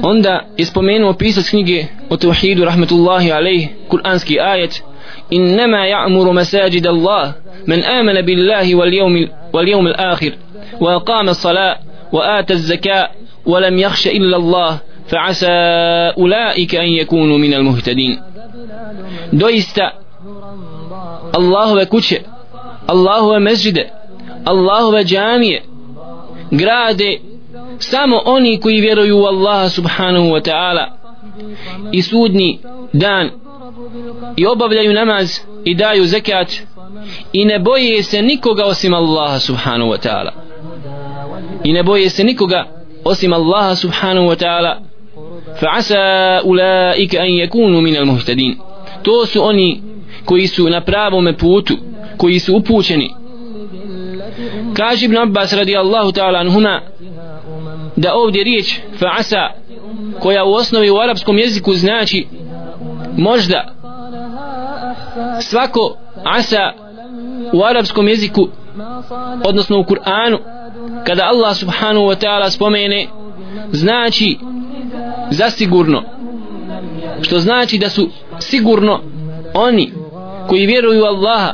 onda 0.02 0.40
je 0.56 0.64
spomenuo 0.64 1.12
pisac 1.12 1.50
knjige 1.50 1.86
o 2.10 2.16
tevhidu 2.16 2.64
rahmetullahi 2.64 3.32
alejh 3.32 3.68
kuranski 3.88 4.40
ajet 4.40 4.82
innama 5.30 5.86
ya'muru 5.86 6.32
masajid 6.32 6.86
Allah 6.86 7.32
man 7.66 7.84
amana 7.84 8.22
billahi 8.22 8.74
wal 8.74 8.94
yawm 8.94 9.28
wal 9.52 9.68
yawm 9.68 9.86
al 9.86 10.12
akhir 10.12 10.32
wa 10.80 10.96
aqama 10.96 11.30
as-salat 11.30 11.78
wa 12.12 12.38
ata 12.38 12.54
az-zakat 12.54 13.10
wa 13.46 13.60
lam 13.60 13.78
yakhsha 13.78 14.10
illa 14.10 14.36
Allah 14.36 14.80
فعسى 15.08 15.46
أولئك 16.18 16.74
أن 16.74 16.88
يكونوا 16.88 17.38
من 17.38 17.54
المهتدين 17.54 18.18
doista 19.32 19.92
Allahove 21.32 21.86
kuće 21.86 22.20
Allahove 22.86 23.38
mezžide 23.38 23.90
Allahove 24.44 25.04
džamije 25.04 25.62
grade 26.50 27.18
samo 27.79 28.21
oni 28.25 28.59
koji 28.59 28.81
vjeruju 28.81 29.19
u 29.19 29.25
Allaha 29.25 29.69
subhanahu 29.69 30.25
wa 30.25 30.41
ta'ala 30.41 30.85
i 31.91 32.01
sudni 32.01 32.59
dan 32.93 33.29
i 34.35 34.45
obavljaju 34.45 34.93
namaz 34.93 35.39
i 35.65 35.75
daju 35.75 36.05
zekat 36.05 36.53
i 37.33 37.45
ne 37.45 37.59
boje 37.59 38.03
se 38.03 38.21
nikoga 38.21 38.65
osim 38.65 38.93
Allaha 38.93 39.39
subhanahu 39.39 39.91
wa 39.91 39.97
ta'ala. 39.97 40.31
I 41.63 41.73
ne 41.73 41.83
boje 41.83 42.09
se 42.09 42.23
nikoga 42.23 42.65
osim 43.03 43.33
Allaha 43.33 43.75
subhanahu 43.75 44.27
wa 44.27 44.35
ta'ala. 44.35 44.79
Fa'asa 45.59 46.41
ulaika 46.43 47.17
an 47.21 47.29
yakunu 47.29 47.81
min 47.81 47.95
al-muhtadin 47.97 48.55
to 49.03 49.25
su 49.25 49.43
oni 49.43 49.81
koji 50.25 50.47
su 50.47 50.69
na 50.69 50.81
pravom 50.81 51.33
putu 51.39 51.77
koji 52.17 52.39
su 52.39 52.55
upućeni. 52.55 53.13
Kaže 54.73 55.05
ibn 55.05 55.17
Abbas 55.17 55.53
radijallahu 55.53 56.11
ta'ala 56.11 56.39
anhuma 56.39 56.81
da 57.95 58.13
ovdje 58.13 58.43
riječ 58.43 58.79
fa'asa 58.99 59.49
koja 60.19 60.45
u 60.45 60.53
osnovi 60.53 60.89
u 60.89 60.97
arapskom 60.97 61.37
jeziku 61.37 61.73
znači 61.73 62.27
možda. 63.17 63.73
Svako 65.41 65.97
asa 66.23 66.71
u 67.53 67.63
arapskom 67.63 68.07
jeziku 68.07 68.47
odnosno 69.45 69.79
u 69.79 69.83
Kur'anu 69.83 70.37
kada 71.05 71.23
Allah 71.23 71.55
subhanahu 71.55 72.05
wa 72.05 72.25
ta'ala 72.25 72.49
spomene 72.49 73.07
znači 73.71 74.37
zasigurno. 75.31 76.03
Što 77.21 77.39
znači 77.39 77.77
da 77.77 77.89
su 77.89 78.09
sigurno 78.39 79.01
oni 79.53 79.93
koji 80.49 80.65
vjeruju 80.65 81.03
Allaha 81.03 81.53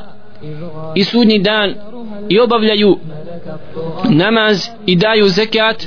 i 0.96 1.04
sudnji 1.04 1.40
dan 1.40 1.74
i 2.30 2.40
obavljaju 2.40 2.98
namaz 4.10 4.68
i 4.86 4.96
daju 4.96 5.30
zekat 5.30 5.86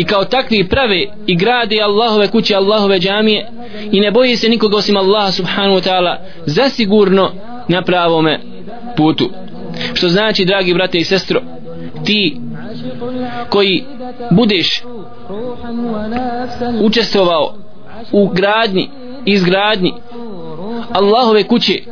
i 0.00 0.04
kao 0.04 0.24
takvi 0.24 0.68
prave 0.68 1.06
i 1.26 1.36
grade 1.36 1.80
Allahove 1.82 2.28
kuće, 2.28 2.54
Allahove 2.54 2.98
džamije 2.98 3.50
i 3.92 4.00
ne 4.00 4.10
boji 4.10 4.36
se 4.36 4.48
nikoga 4.48 4.76
osim 4.76 4.96
Allaha 4.96 5.32
subhanahu 5.32 5.76
wa 5.76 5.88
ta'ala 5.88 6.16
zasigurno 6.46 7.32
na 7.68 7.82
pravome 7.82 8.40
putu. 8.96 9.30
Što 9.94 10.08
znači 10.08 10.44
dragi 10.44 10.74
brate 10.74 10.98
i 10.98 11.04
sestro 11.04 11.40
ti 12.04 12.40
koji 13.48 13.84
budeš 14.30 14.82
učestvovao 16.82 17.54
u 18.12 18.28
gradnji 18.28 18.88
izgradnji 19.24 19.92
Allahove 20.92 21.42
kuće 21.42 21.82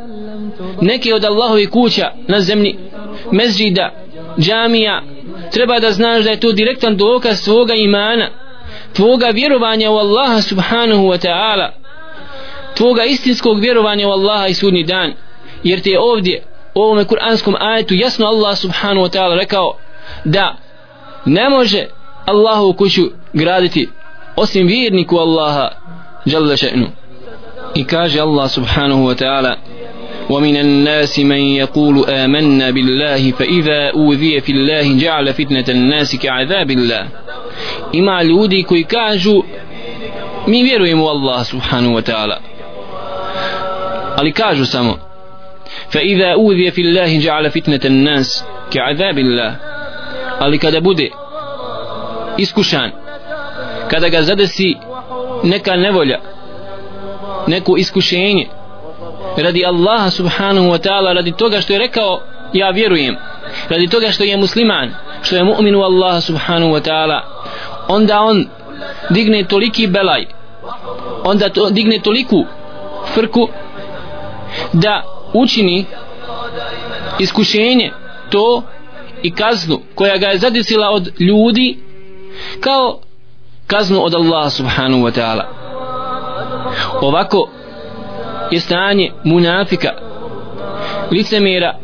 neke 0.81 1.15
od 1.15 1.25
Allahove 1.25 1.67
kuća 1.67 2.11
na 2.29 2.41
zemlji 2.41 2.77
mezđida, 3.33 3.93
džamija 4.39 5.03
treba 5.51 5.81
da 5.81 5.91
znaš 5.91 6.25
da 6.25 6.31
je 6.31 6.41
to 6.41 6.53
direktan 6.53 6.97
dokaz 6.97 7.39
svoga 7.41 7.75
imana 7.75 8.31
tvoga 8.93 9.27
vjerovanja 9.27 9.91
u 9.91 9.97
Allaha 9.97 10.41
subhanahu 10.41 11.03
wa 11.03 11.27
ta'ala 11.27 11.69
tvoga 12.75 13.05
istinskog 13.05 13.61
vjerovanja 13.61 14.09
u 14.09 14.11
Allaha 14.11 14.47
i 14.47 14.55
sudni 14.55 14.85
dan. 14.85 15.13
Jer 15.63 15.81
te 15.81 15.91
je 15.91 16.01
ovdje 16.01 16.43
u 16.75 16.81
ovome 16.81 17.05
kuranskom 17.05 17.55
ajetu 17.61 17.95
jasno 17.95 18.27
Allah 18.27 18.59
subhanahu 18.59 19.07
wa 19.07 19.19
ta'ala 19.19 19.39
rekao 19.39 19.77
da 20.25 20.57
ne 21.25 21.49
može 21.49 21.87
Allahu 22.27 22.73
kuću 22.73 23.03
graditi 23.33 23.89
osim 24.37 24.67
vjerniku 24.67 25.17
Allaha 25.17 25.71
jalla 26.25 26.57
še'nu. 26.57 26.87
I 27.75 27.85
kaže 27.85 28.21
Allah 28.21 28.51
subhanahu 28.51 29.03
wa 29.03 29.25
ta'ala 29.25 29.55
ومن 30.31 30.57
الناس 30.57 31.19
من 31.19 31.41
يقول 31.41 32.11
آمنا 32.11 32.71
بالله 32.71 33.31
فإذا 33.31 33.91
أوذي 33.91 34.41
في 34.41 34.53
الله 34.53 34.99
جعل 34.99 35.35
فتنة 35.35 35.65
الناس 35.69 36.17
كعذاب 36.17 36.71
الله. 36.71 37.09
إما 37.95 38.21
الودي 38.21 38.63
كي 38.63 38.83
كاجو 38.83 39.45
مي 40.49 40.63
بيرويم 40.63 41.01
والله 41.01 41.43
سبحانه 41.43 41.95
وتعالى. 41.95 42.39
ألي 44.19 44.31
كاجو 44.31 44.65
سامو. 44.65 44.97
فإذا 45.89 46.33
أوذي 46.33 46.71
في 46.71 46.81
الله 46.81 47.21
جعل 47.21 47.51
فتنة 47.51 47.81
الناس 47.85 48.45
كعذاب 48.71 49.19
الله. 49.19 49.57
ألي 50.43 50.59
كذا 50.59 50.79
بودي 50.79 51.11
إسكشان 52.41 52.93
كذا 53.91 54.21
زادسي 54.21 54.77
نكا 55.45 55.77
نفولا 55.77 56.21
نكو 57.49 57.77
إسكشيني 57.77 58.49
radi 59.37 59.65
Allaha 59.67 60.11
subhanahu 60.11 60.69
wa 60.69 60.79
ta'ala 60.79 61.15
radi 61.15 61.33
toga 61.33 61.61
što 61.61 61.73
je 61.73 61.79
rekao 61.79 62.21
ja 62.53 62.71
vjerujem. 62.71 63.17
Radi 63.69 63.89
toga 63.89 64.11
što 64.11 64.25
je 64.25 64.37
musliman 64.37 64.95
što 65.23 65.37
je 65.37 65.43
mu'min 65.43 65.77
u 65.77 65.83
Allaha 65.83 66.21
subhanahu 66.21 66.73
wa 66.73 66.89
ta'ala. 66.89 67.21
Onda 67.89 68.21
on 68.21 68.47
digne 69.11 69.45
toliki 69.45 69.87
belaj 69.87 70.27
onda 71.25 71.49
to, 71.49 71.71
digne 71.71 72.01
toliku 72.01 72.45
frku 73.15 73.49
da 74.73 75.03
učini 75.33 75.85
iskušenje 77.19 77.93
to 78.31 78.63
i 79.23 79.35
kaznu 79.35 79.81
koja 79.95 80.17
ga 80.17 80.27
je 80.27 80.39
zadesila 80.39 80.91
od 80.91 81.21
ljudi 81.21 81.79
kao 82.61 83.01
kaznu 83.67 84.05
od 84.05 84.15
Allaha 84.15 84.51
subhanahu 84.51 85.03
wa 85.03 85.13
ta'ala. 85.21 85.45
Ovako 87.01 87.49
je 88.51 88.61
stanje 88.61 89.13
munafika 89.25 89.93
licemira 91.11 91.75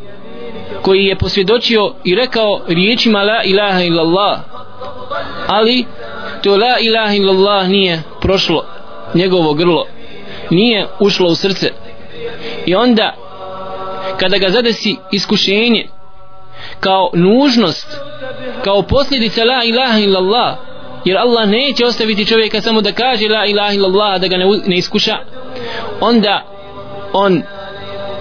koji 0.82 1.04
je 1.04 1.18
posvjedočio 1.18 1.94
i 2.04 2.14
rekao 2.14 2.60
riječima 2.68 3.22
la 3.22 3.42
ilaha 3.44 3.80
illallah 3.82 4.38
ali 5.46 5.84
to 6.42 6.56
la 6.56 6.78
ilaha 6.80 7.14
illallah 7.14 7.68
nije 7.68 8.02
prošlo 8.20 8.64
njegovo 9.14 9.54
grlo 9.54 9.86
nije 10.50 10.86
ušlo 11.00 11.28
u 11.28 11.34
srce. 11.34 11.70
I 12.66 12.74
onda 12.74 13.14
kada 14.20 14.38
ga 14.38 14.48
zadesi 14.48 14.96
iskušenje 15.12 15.88
kao 16.80 17.10
nužnost 17.14 17.98
kao 18.64 18.82
posljedica 18.82 19.44
la 19.44 19.64
ilaha 19.64 19.98
illallah 19.98 20.56
jer 21.04 21.18
Allah 21.18 21.48
neće 21.48 21.86
ostaviti 21.86 22.26
čovjeka 22.26 22.60
samo 22.60 22.80
da 22.80 22.92
kaže 22.92 23.28
la 23.28 23.46
ilaha 23.46 23.72
illallah 23.72 24.20
da 24.20 24.28
ga 24.28 24.36
ne, 24.36 24.44
ne 24.66 24.76
iskuša 24.76 25.16
onda 26.00 26.53
on 27.14 27.42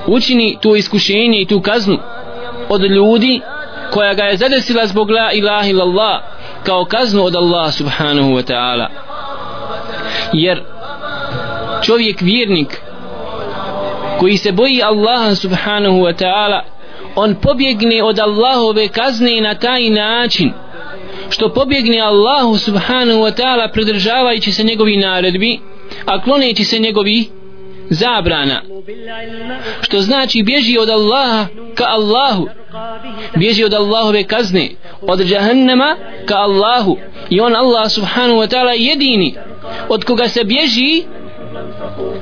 učini 0.08 0.58
tu 0.62 0.76
iskušenje 0.76 1.42
i 1.42 1.46
tu 1.46 1.62
kaznu 1.62 1.98
od 2.70 2.82
ljudi 2.82 3.42
koja 3.92 4.14
ga 4.14 4.24
je 4.24 4.38
zadesila 4.38 4.88
zbog 4.88 5.10
la 5.10 5.32
ilaha 5.32 5.68
illallah 5.68 6.22
kao 6.64 6.86
kaznu 6.86 7.24
od 7.24 7.36
Allaha 7.36 7.72
subhanahu 7.72 8.30
wa 8.30 8.44
ta'ala. 8.52 8.88
Jer 10.34 10.64
čovjek 11.84 12.22
vjernik 12.22 12.82
koji 14.20 14.38
se 14.38 14.52
boji 14.52 14.84
Allaha 14.84 15.36
subhanahu 15.36 15.98
wa 15.98 16.24
ta'ala 16.24 16.62
on 17.16 17.36
pobjegne 17.36 18.04
od 18.04 18.20
Allahove 18.20 18.88
kazne 18.88 19.42
na 19.42 19.56
taj 19.56 19.90
način 19.90 20.54
što 21.30 21.54
pobjegne 21.54 22.00
Allahu 22.00 22.58
subhanahu 22.58 23.20
wa 23.20 23.42
ta'ala 23.42 23.72
pridržavajući 23.74 24.52
se 24.52 24.64
njegovi 24.64 24.98
naredbi 24.98 25.60
a 26.06 26.24
kloneći 26.24 26.64
se 26.64 26.80
njegovi 26.80 27.30
zabrana 27.90 28.62
što 29.82 30.02
znači 30.02 30.44
bježi 30.44 30.78
od 30.78 30.90
Allaha 30.90 31.46
ka 31.76 31.86
Allahu. 31.88 32.48
Bježi 33.36 33.64
od 33.64 33.74
Allahove 33.74 34.24
kazne 34.24 34.70
od 35.02 35.20
džahannama 35.20 35.96
ka 36.26 36.36
Allahu. 36.36 36.98
I 37.30 37.40
on 37.40 37.56
Allah 37.56 37.92
subhanahu 37.92 38.40
wa 38.40 38.48
ta'ala 38.48 38.74
jedini 38.78 39.36
od 39.90 40.04
koga 40.04 40.28
se 40.28 40.44
bježi 40.44 41.04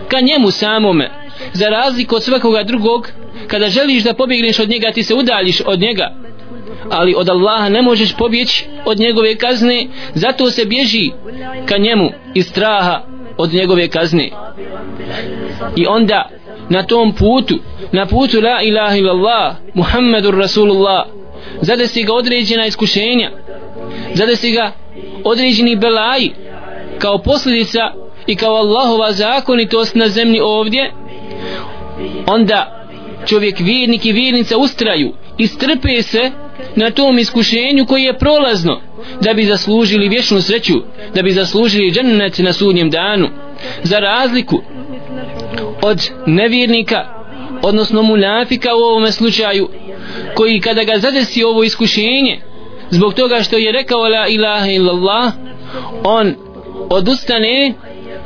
ka 0.07 0.19
njemu 0.21 0.51
samome. 0.51 1.09
Za 1.53 1.69
razliku 1.69 2.15
od 2.15 2.23
svakoga 2.23 2.63
drugog 2.63 3.09
kada 3.47 3.69
želiš 3.69 4.03
da 4.03 4.13
pobjegneš 4.13 4.59
od 4.59 4.69
njega 4.69 4.91
ti 4.91 5.03
se 5.03 5.15
udaljiš 5.15 5.61
od 5.65 5.79
njega. 5.79 6.11
Ali 6.89 7.15
od 7.17 7.29
Allaha 7.29 7.69
ne 7.69 7.81
možeš 7.81 8.15
pobjeći 8.15 8.65
od 8.85 8.99
njegove 8.99 9.35
kazne 9.35 9.87
zato 10.13 10.51
se 10.51 10.65
bježi 10.65 11.11
ka 11.65 11.77
njemu 11.77 12.09
iz 12.33 12.47
straha 12.47 13.01
od 13.37 13.53
njegove 13.53 13.87
kazne. 13.87 14.29
I 15.75 15.85
onda 15.87 16.29
na 16.71 16.83
tom 16.83 17.13
putu 17.13 17.55
na 17.91 18.05
putu 18.05 18.41
la 18.41 18.61
ilaha 18.63 18.97
illallah 18.97 19.55
muhammedur 19.73 20.35
rasulullah. 20.37 21.05
Zadesi 21.61 22.03
ga 22.03 22.13
određena 22.13 22.65
iskušenja 22.65 23.31
zadesi 24.13 24.51
ga 24.51 24.71
određeni 25.23 25.75
belaji 25.75 26.31
kao 26.97 27.17
posljedica 27.17 27.79
i 28.27 28.35
kao 28.35 28.55
Allahova 28.55 29.11
zakonitost 29.11 29.95
na 29.95 30.07
zemlji 30.07 30.39
ovdje. 30.43 30.91
Onda 32.27 32.87
čovjek 33.25 33.59
vjernik 33.59 34.05
i 34.05 34.11
vjernica 34.11 34.57
ustraju 34.57 35.13
i 35.37 35.47
strpe 35.47 36.01
se 36.01 36.31
na 36.75 36.91
tom 36.91 37.19
iskušenju 37.19 37.85
koji 37.85 38.03
je 38.03 38.17
prolazno 38.17 38.81
da 39.21 39.33
bi 39.33 39.45
zaslužili 39.45 40.09
vječnu 40.09 40.41
sreću 40.41 40.73
da 41.15 41.21
bi 41.21 41.31
zaslužili 41.31 41.91
džennet 41.91 42.37
na 42.37 42.53
sudnjem 42.53 42.89
danu. 42.89 43.29
Za 43.83 43.99
razliku 43.99 44.61
od 45.81 46.09
nevjernika 46.25 47.21
odnosno 47.61 48.01
munafika 48.01 48.75
u 48.75 48.79
ovome 48.79 49.11
slučaju 49.11 49.69
koji 50.35 50.59
kada 50.59 50.83
ga 50.83 50.97
zadesi 50.97 51.43
ovo 51.43 51.63
iskušenje 51.63 52.41
zbog 52.89 53.13
toga 53.13 53.43
što 53.43 53.57
je 53.57 53.71
rekao 53.71 53.99
la 53.99 54.27
ilaha 54.27 54.67
illallah 54.67 55.33
on 56.03 56.35
odustane 56.89 57.73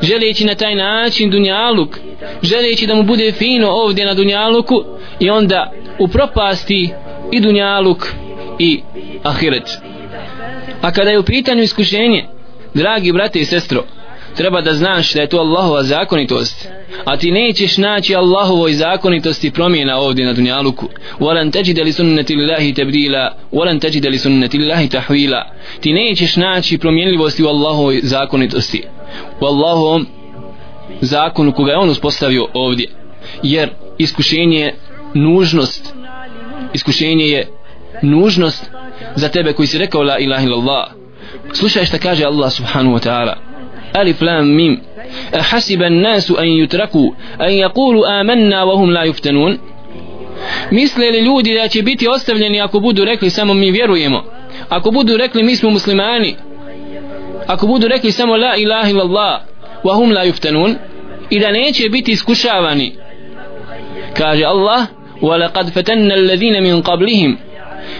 želeći 0.01 0.45
na 0.45 0.55
taj 0.55 0.75
način 0.75 1.29
dunjaluk 1.29 1.97
želeći 2.41 2.87
da 2.87 2.95
mu 2.95 3.03
bude 3.03 3.31
fino 3.31 3.69
ovdje 3.69 4.05
na 4.05 4.13
dunjaluku 4.13 4.83
i 5.19 5.29
onda 5.29 5.71
u 5.99 6.07
propasti 6.07 6.89
i 7.31 7.39
dunjaluk 7.39 8.07
i 8.59 8.81
ahiret. 9.23 9.69
A 10.81 10.91
kada 10.91 11.09
je 11.09 11.19
u 11.19 11.23
pitanju 11.23 11.63
iskušenje 11.63 12.25
dragi 12.73 13.11
brate 13.11 13.39
i 13.39 13.45
sestro 13.45 13.83
treba 14.35 14.61
da 14.61 14.73
znaš 14.73 15.13
da 15.13 15.21
je 15.21 15.29
to 15.29 15.37
Allahova 15.37 15.83
zakonitost. 15.83 16.69
A 17.05 17.17
ti 17.17 17.31
nećeš 17.31 17.77
naći 17.77 18.15
Allahovoj 18.15 18.73
zakonitosti 18.73 19.51
promjena 19.51 19.97
ovdje 19.97 20.25
na 20.25 20.33
dunjaluku. 20.33 20.89
Walan 21.19 21.51
tajid 21.51 21.77
li 21.77 21.91
sunnati 21.91 22.35
lillahi 22.35 22.73
tabdila 22.73 23.37
walan 23.51 23.81
tajid 23.81 24.05
li 24.05 24.17
sunnati 24.17 24.57
lillahi 24.57 24.89
tahwila. 24.89 25.43
Ti 25.81 25.93
nećeš 25.93 26.35
naći 26.35 26.77
promjenljivosti 26.77 27.43
u 27.43 27.47
Allahovoj 27.47 27.99
zakonitosti. 28.03 28.83
U 29.41 29.45
Allahovom 29.45 30.07
zakonu 31.01 31.51
koga 31.51 31.71
je 31.71 31.77
on 31.77 31.89
uspostavio 31.89 32.47
ovdje. 32.53 32.87
Jer 33.43 33.69
iskušenje 33.97 34.59
je 34.59 34.75
nužnost. 35.13 35.93
Iskušenje 36.73 37.25
je 37.25 37.47
nužnost 38.01 38.71
za 39.15 39.29
tebe 39.29 39.53
koji 39.53 39.67
si 39.67 39.77
rekao 39.77 40.03
la 40.03 40.17
ilaha 40.17 40.43
illallah. 40.43 40.87
Slušaj 41.53 41.85
šta 41.85 41.97
kaže 41.97 42.25
Allah 42.25 42.51
subhanahu 42.51 42.97
wa 42.97 43.03
ta'ala. 43.07 43.54
alif 43.94 44.20
lam 44.20 44.48
mim 44.54 44.80
أحسب 45.34 45.82
الناس 45.82 46.30
أن 46.30 46.46
يتركوا 46.46 47.10
أن 47.40 47.50
يقولوا 47.50 48.20
آمنا 48.20 48.62
وهم 48.62 48.90
لا 48.90 49.02
يفتنون 49.04 49.58
misle 50.70 51.10
li 51.10 51.20
ljudi 51.20 51.54
da 51.54 51.68
će 51.68 51.82
biti 51.82 52.08
ostavljeni 52.08 52.60
ako 52.60 52.80
budu 52.80 53.04
rekli 53.04 53.30
samo 53.30 53.54
mi 53.54 53.70
vjerujemo 53.70 54.24
ako 54.68 54.90
budu 54.90 55.16
rekli 55.16 55.42
mi 55.42 55.56
smo 55.56 55.70
muslimani 55.70 56.36
ako 57.46 57.66
budu 57.66 57.88
rekli 57.88 58.12
samo 58.12 58.36
la 58.36 58.56
ilaha 58.56 58.90
illallah 58.90 59.40
wa 59.84 59.94
hum 59.94 60.12
la 60.12 60.24
yuftanun 60.24 60.74
i 61.30 61.38
da 61.40 61.52
neće 61.52 61.88
biti 61.88 62.12
iskušavani 62.12 62.92
kaže 64.16 64.44
Allah 64.44 64.86
wa 65.20 65.38
laqad 65.38 65.72
fatanna 65.74 66.14
alladhina 66.14 66.60
min 66.60 66.82
qablihim 66.82 67.36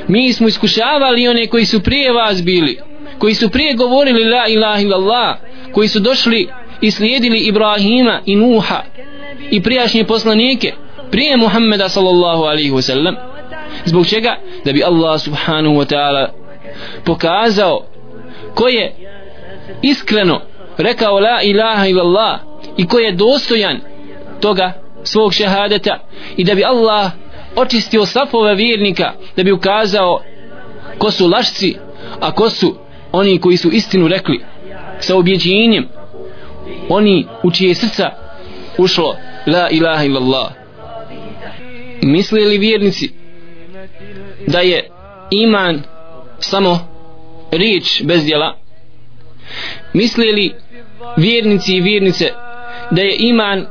mi 0.09 0.33
smo 0.33 0.49
iskušavali 0.49 1.29
one 1.29 1.47
koji 1.47 1.65
su 1.65 1.83
prije 1.83 2.13
vas 2.13 2.45
bili 2.45 2.79
koji 3.19 3.35
su 3.35 3.51
prije 3.51 3.75
govorili 3.75 4.25
la 4.25 4.49
ilaha 4.49 4.81
illallah 4.81 5.37
koji 5.76 5.88
su 5.88 6.00
došli 6.00 6.48
i 6.82 6.92
slijedili 6.92 7.40
Ibrahima 7.40 8.22
i 8.26 8.36
Nuha 8.36 8.82
i 9.52 9.64
prijašnje 9.64 10.04
poslanike 10.04 10.74
prije 11.12 11.38
Muhammeda 11.38 11.90
sallallahu 11.90 12.44
alaihi 12.44 12.72
wasallam. 12.72 13.16
Zbog 13.86 14.08
čega? 14.08 14.36
Da 14.66 14.72
bi 14.72 14.84
Allah 14.84 15.22
subhanahu 15.22 15.76
wa 15.76 15.94
ta'ala 15.94 16.28
pokazao 17.06 17.86
ko 18.54 18.68
je 18.68 18.96
iskreno 19.82 20.42
rekao 20.78 21.20
la 21.20 21.42
ilaha 21.42 21.88
illallah 21.88 22.40
i 22.78 22.88
ko 22.88 23.00
je 23.00 23.12
dostojan 23.12 23.80
toga 24.40 24.74
svog 25.04 25.34
šehadeta 25.34 26.00
i 26.38 26.44
da 26.44 26.56
bi 26.56 26.64
Allah 26.64 27.12
očistio 27.56 28.06
safove 28.06 28.56
vjernika 28.56 29.14
da 29.38 29.44
bi 29.44 29.52
ukazao 29.52 30.22
ko 30.98 31.12
su 31.12 31.28
lašci 31.28 31.76
a 32.20 32.32
ko 32.32 32.50
su 32.50 32.76
oni 33.12 33.40
koji 33.40 33.58
su 33.58 33.72
istinu 33.72 34.08
rekli 34.08 34.55
sa 35.00 35.18
objeđenjem. 35.18 35.88
Oni 36.90 37.28
u 37.44 37.52
čije 37.52 37.76
srca 37.76 38.10
ušlo 38.78 39.16
la 39.48 39.70
ilaha 39.70 40.04
illallah. 40.04 40.52
Misle 42.02 42.40
li 42.40 42.58
vjernici 42.58 43.12
da 44.48 44.60
je 44.60 44.90
iman 45.32 45.84
samo 46.40 46.80
riječ 47.52 48.04
bez 48.04 48.26
djela? 48.26 48.58
Misle 49.94 50.26
li 50.26 50.56
vjernici 51.18 51.76
i 51.76 51.82
vjernice 51.82 52.32
da 52.92 53.02
je 53.02 53.16
iman 53.20 53.66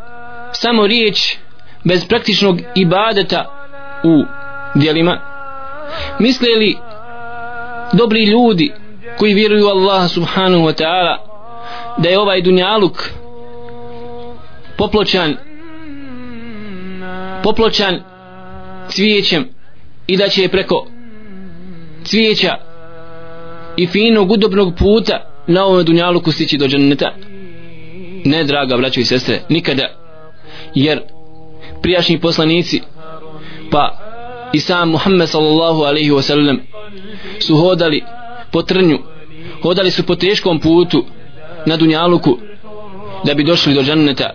samo 0.53 0.87
riječ 0.87 1.37
bez 1.85 2.09
praktičnog 2.09 2.61
ibadeta 2.75 3.45
u 4.05 4.25
djelima? 4.75 5.21
Misle 6.19 6.49
li 6.49 6.77
dobri 7.93 8.25
ljudi 8.25 8.73
koji 9.19 9.35
vjeruju 9.35 9.67
Allah 9.67 10.11
subhanahu 10.11 10.65
wa 10.65 10.83
ta'ala 10.83 11.17
da 11.99 12.09
je 12.09 12.19
ovaj 12.19 12.43
dunjaluk 12.43 13.11
popločan 14.77 15.37
popločan 17.43 18.01
cvijećem 18.89 19.49
i 20.07 20.17
da 20.17 20.29
će 20.29 20.49
preko 20.49 20.87
cvijeća 22.05 22.55
i 23.77 23.87
finog 23.87 24.31
udobnog 24.31 24.75
puta 24.79 25.31
na 25.47 25.65
ovom 25.65 25.85
dunjaluku 25.85 26.33
stići 26.33 26.57
do 26.57 26.67
dženneta. 26.67 27.15
Ne 28.25 28.45
draga 28.45 28.77
braćo 28.77 29.01
i 29.01 29.05
sestre 29.05 29.41
nikada 29.49 29.89
jer 30.75 31.01
prijašnji 31.83 32.21
poslanici 32.21 32.81
pa 33.71 33.99
i 34.53 34.61
sam 34.61 34.91
Muhammed 34.91 35.29
sallallahu 35.29 35.83
alaihi 35.83 36.11
wa 36.11 36.23
sallam 36.23 36.61
su 37.41 37.57
hodali 37.57 38.03
po 38.55 38.63
trnju. 38.63 38.99
Hodali 39.63 39.91
su 39.91 40.07
po 40.07 40.15
teškom 40.15 40.61
putu 40.61 41.05
na 41.67 41.77
dunjaluku 41.77 42.39
da 43.25 43.35
bi 43.35 43.45
došli 43.45 43.75
do 43.75 43.83
džanneta 43.83 44.31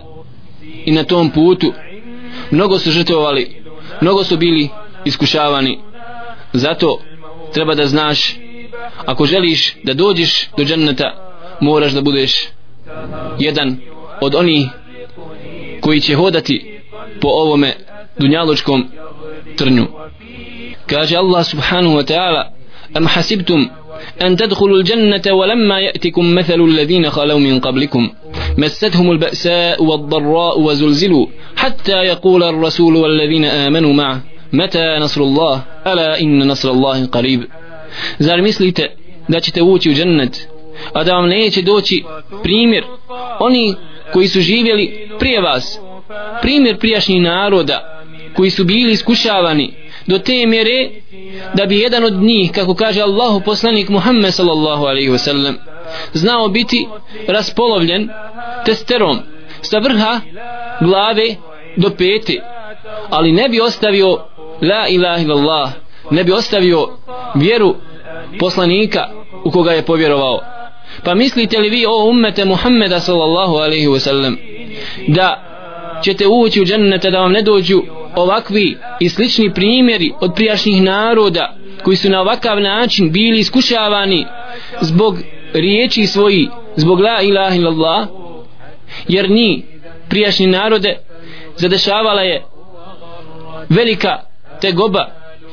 i 0.84 0.92
na 0.92 1.04
tom 1.04 1.30
putu 1.30 1.72
mnogo 2.50 2.78
su 2.78 2.90
žrtvovali 2.90 3.62
mnogo 4.00 4.24
su 4.24 4.36
bili 4.36 4.68
iskušavani. 5.04 5.78
Zato 6.52 7.00
treba 7.52 7.74
da 7.74 7.86
znaš 7.86 8.36
ako 9.06 9.26
želiš 9.26 9.76
da 9.84 9.94
dođeš 9.94 10.48
do 10.56 10.64
džanneta 10.64 11.32
moraš 11.60 11.92
da 11.92 12.00
budeš 12.00 12.48
jedan 13.38 13.76
od 14.20 14.34
onih 14.34 14.66
koji 15.80 16.00
će 16.00 16.14
hodati 16.14 16.80
po 17.20 17.28
ovome 17.28 17.74
dunjaločkom 18.18 18.88
trnju. 19.56 19.86
Kaže 20.86 21.16
Allah 21.16 21.46
subhanahu 21.46 21.96
wa 21.96 22.04
ta'ala 22.04 22.44
am 22.94 23.06
hasibtum 23.06 23.70
أن 24.21 24.35
تدخلوا 24.35 24.77
الجنة 24.77 25.21
ولما 25.33 25.79
يأتكم 25.79 26.35
مثل 26.35 26.61
الذين 26.61 27.09
خلوا 27.09 27.39
من 27.39 27.59
قبلكم 27.59 28.09
مستهم 28.57 29.11
البأساء 29.11 29.83
والضراء 29.83 30.59
وزلزلوا 30.59 31.27
حتى 31.55 31.97
يقول 31.97 32.43
الرسول 32.43 32.95
والذين 32.95 33.45
آمنوا 33.45 33.93
معه 33.93 34.21
متى 34.53 34.97
نصر 34.99 35.21
الله 35.21 35.63
ألا 35.87 36.21
إن 36.21 36.47
نصر 36.47 36.71
الله 36.71 37.05
قريب 37.05 37.43
zar 38.19 38.41
mislite 38.41 38.91
da 39.27 39.39
ćete 39.39 39.61
ući 39.61 39.89
u 39.89 39.93
džennet 39.93 40.47
a 40.93 41.03
da 41.03 41.13
vam 41.13 41.29
neće 41.29 41.61
doći 41.61 42.03
primjer 42.43 42.83
oni 43.39 43.75
koji 44.13 44.27
su 44.27 44.41
živjeli 44.41 45.09
prije 45.19 45.41
vas 45.41 45.79
primjer 46.41 46.77
prijašnjih 46.77 47.21
naroda 47.21 48.03
koji 48.35 48.49
su 48.49 48.63
bili 48.63 48.91
iskušavani 48.91 49.73
do 50.10 50.18
te 50.18 50.46
mjere 50.46 50.90
da 51.54 51.66
bi 51.66 51.78
jedan 51.78 52.04
od 52.04 52.14
njih 52.14 52.52
kako 52.52 52.74
kaže 52.74 53.02
Allahu 53.02 53.40
poslanik 53.40 53.88
Muhammed 53.88 54.34
sallallahu 54.34 54.84
alaihi 54.84 55.10
wasallam 55.10 55.54
znao 56.12 56.48
biti 56.48 56.88
raspolovljen 57.28 58.08
testerom 58.64 59.18
sa 59.62 59.78
vrha 59.78 60.20
glave 60.80 61.36
do 61.76 61.90
pete 61.90 62.40
ali 63.10 63.32
ne 63.32 63.48
bi 63.48 63.60
ostavio 63.60 64.18
la 64.62 64.88
ilaha 64.88 65.22
illallah 65.22 65.70
ne 66.10 66.24
bi 66.24 66.32
ostavio 66.32 66.88
vjeru 67.34 67.74
poslanika 68.38 69.08
u 69.44 69.50
koga 69.50 69.72
je 69.72 69.82
povjerovao. 69.82 70.40
Pa 71.04 71.14
mislite 71.14 71.58
li 71.58 71.68
vi 71.68 71.86
o 71.86 72.04
ummete 72.08 72.44
Muhammeda 72.44 73.00
sallallahu 73.00 73.54
alaihi 73.54 73.86
wasallam 73.86 74.36
da 75.08 75.44
ćete 76.04 76.26
ući 76.26 76.60
u 76.60 76.64
džennete 76.64 77.10
da 77.10 77.20
vam 77.20 77.32
ne 77.32 77.42
dođu 77.42 77.82
ovakvi 78.16 78.76
i 79.00 79.08
slični 79.08 79.54
primjeri 79.54 80.12
od 80.20 80.32
prijašnjih 80.34 80.82
naroda 80.82 81.56
koji 81.82 81.96
su 81.96 82.10
na 82.10 82.20
ovakav 82.20 82.60
način 82.60 83.12
bili 83.12 83.38
iskušavani 83.38 84.26
zbog 84.80 85.18
riječi 85.52 86.06
svoji 86.06 86.48
zbog 86.76 87.00
la 87.00 87.22
ilaha 87.22 87.54
illallah 87.56 88.08
jer 89.08 89.30
ni 89.30 89.64
prijašnji 90.08 90.46
narode 90.46 90.98
zadešavala 91.56 92.22
je 92.22 92.44
velika 93.68 94.16
tegoba 94.60 95.06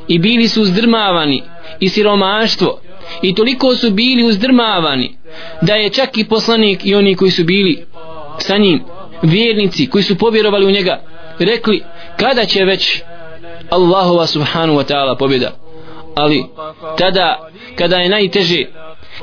i 0.08 0.18
bili 0.18 0.48
su 0.48 0.62
uzdrmavani 0.62 1.42
i 1.80 1.88
siromaštvo 1.88 2.80
i 3.22 3.34
toliko 3.34 3.74
su 3.74 3.90
bili 3.90 4.24
uzdrmavani 4.24 5.16
da 5.62 5.74
je 5.74 5.90
čak 5.90 6.18
i 6.18 6.28
poslanik 6.28 6.86
i 6.86 6.94
oni 6.94 7.14
koji 7.14 7.30
su 7.30 7.44
bili 7.44 7.84
sa 8.38 8.56
njim 8.56 8.82
vjernici 9.22 9.86
koji 9.86 10.04
su 10.04 10.18
povjerovali 10.18 10.66
u 10.66 10.70
njega 10.70 11.00
rekli 11.38 11.82
kada 12.20 12.44
će 12.44 12.64
već 12.64 13.02
Allahova 13.70 14.26
subhanu 14.26 14.74
wa 14.74 14.92
ta'ala 14.92 15.18
pobjeda? 15.18 15.52
Ali 16.14 16.44
tada 16.98 17.50
kada 17.76 17.96
je 17.96 18.08
najteže 18.08 18.64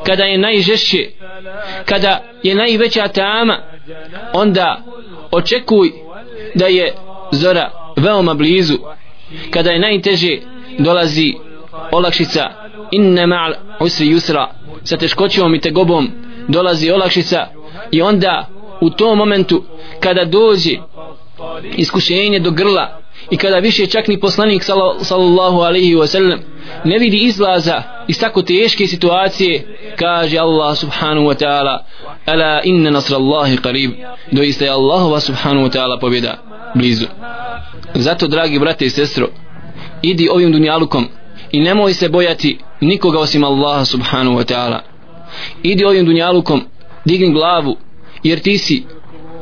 kada 0.05 0.23
je 0.23 0.38
najžešće 0.38 1.10
kada 1.86 2.21
je 2.43 2.55
najveća 2.55 3.08
tama 3.08 3.60
onda 4.34 4.81
očekuj 5.31 5.91
da 6.55 6.65
je 6.67 6.93
zora 7.31 7.71
veoma 7.95 8.34
blizu. 8.34 8.77
Kada 9.49 9.71
je 9.71 9.79
najteže 9.79 10.38
dolazi 10.79 11.34
olakšica. 11.91 12.49
Inna 12.91 13.21
ma'al 13.21 13.53
usri 13.79 14.08
yusra. 14.08 14.45
Sa 14.84 14.97
teškoćom 14.97 15.55
i 15.55 15.62
tegobom 15.62 16.12
dolazi 16.47 16.91
olakšica. 16.91 17.47
I 17.91 18.01
onda 18.01 18.47
u 18.81 18.89
tom 18.89 19.17
momentu 19.17 19.63
kada 19.99 20.25
dođe 20.25 20.77
iskušenje 21.77 22.39
do 22.39 22.51
grla. 22.51 23.01
I 23.31 23.37
kada 23.37 23.57
više 23.57 23.85
čak 23.87 24.07
ni 24.07 24.19
poslanik 24.19 24.63
sallallahu 25.01 25.59
alaihi 25.59 25.95
wa 25.95 26.07
sallam 26.07 26.39
ne 26.83 26.97
vidi 26.97 27.17
izlaza 27.17 27.83
iz 28.07 28.19
tako 28.19 28.41
teške 28.41 28.87
situacije 28.87 29.77
kaže 29.95 30.37
Allah 30.37 30.77
subhanahu 30.77 31.27
wa 31.27 31.45
ta'ala 31.45 31.83
ala 32.25 32.61
inna 32.63 32.91
nasrallahi 32.91 33.57
qarib. 33.57 33.91
Doista 34.31 34.65
je 34.65 34.71
Allahova 34.71 35.19
subhanahu 35.19 35.67
wa 35.67 35.71
ta'ala 35.71 35.99
pobjeda 35.99 36.37
blizu. 36.75 37.05
Zato 37.93 38.27
dragi 38.27 38.59
brate 38.59 38.85
i 38.85 38.89
sestro 38.89 39.27
idi 40.01 40.29
ovim 40.29 40.51
dunjalukom 40.51 41.07
i 41.51 41.59
nemoj 41.59 41.93
se 41.93 42.09
bojati 42.09 42.57
nikoga 42.81 43.19
osim 43.19 43.43
Allaha 43.43 43.85
subhanahu 43.85 44.37
wa 44.37 44.53
ta'ala. 44.53 44.79
Idi 45.63 45.85
ovim 45.85 46.05
dunjalukom 46.05 46.63
digni 47.05 47.31
glavu 47.31 47.77
jer 48.23 48.39
ti 48.39 48.57
si 48.57 48.83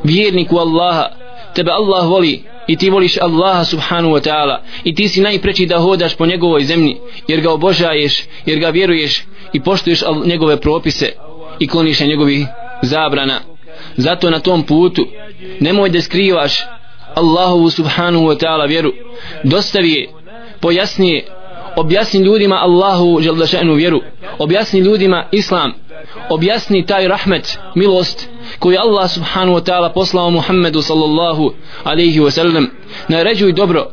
vjernik 0.03 0.51
u 0.51 0.57
Allaha 0.57 1.22
tebe 1.53 1.71
Allah 1.71 2.07
voli 2.07 2.43
i 2.67 2.75
ti 2.75 2.89
voliš 2.89 3.17
Allaha 3.21 3.65
subhanahu 3.65 4.13
wa 4.13 4.29
ta'ala. 4.29 4.57
I 4.83 4.95
ti 4.95 5.09
si 5.09 5.21
najpreći 5.21 5.65
da 5.65 5.79
hodaš 5.79 6.15
po 6.15 6.25
njegovoj 6.25 6.63
zemlji 6.63 6.97
jer 7.27 7.41
ga 7.41 7.51
obožaješ 7.51 8.23
jer 8.45 8.59
ga 8.59 8.69
vjeruješ 8.69 9.23
i 9.53 9.59
poštuješ 9.59 10.03
njegove 10.25 10.59
propise 10.59 11.11
i 11.59 11.67
kloniš 11.67 11.99
na 11.99 12.05
njegovih 12.05 12.47
zabrana. 12.81 13.39
Zato 13.97 14.29
na 14.29 14.39
tom 14.39 14.63
putu 14.63 15.07
nemoj 15.59 15.89
da 15.89 16.01
skrivaš 16.01 16.65
Allahovu 17.15 17.69
subhanahu 17.69 18.25
wa 18.25 18.45
ta'ala 18.45 18.67
vjeru. 18.67 18.93
Dostavi 19.43 19.91
je 19.91 20.09
pojasni 20.59 21.09
je 21.09 21.25
objasni 21.75 22.19
ljudima 22.19 22.55
Allahu 22.55 23.21
želdašenu 23.21 23.73
vjeru. 23.73 24.01
Objasni 24.39 24.79
ljudima 24.79 25.25
Islam 25.31 25.73
objasni 26.29 26.85
taj 26.85 27.07
rahmet 27.07 27.59
milost 27.75 28.29
koju 28.59 28.79
Allah 28.79 29.09
subhanahu 29.09 29.57
wa 29.57 29.63
ta'ala 29.63 29.93
poslao 29.93 30.29
Muhammedu 30.29 30.81
sallallahu 30.81 31.53
alaihi 31.83 32.19
wa 32.19 32.31
sallam. 32.31 32.67
Naređuj 33.07 33.53
dobro 33.53 33.85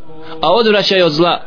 a 0.43 0.53
odvraćaj 0.53 1.03
od 1.03 1.13
zla 1.13 1.41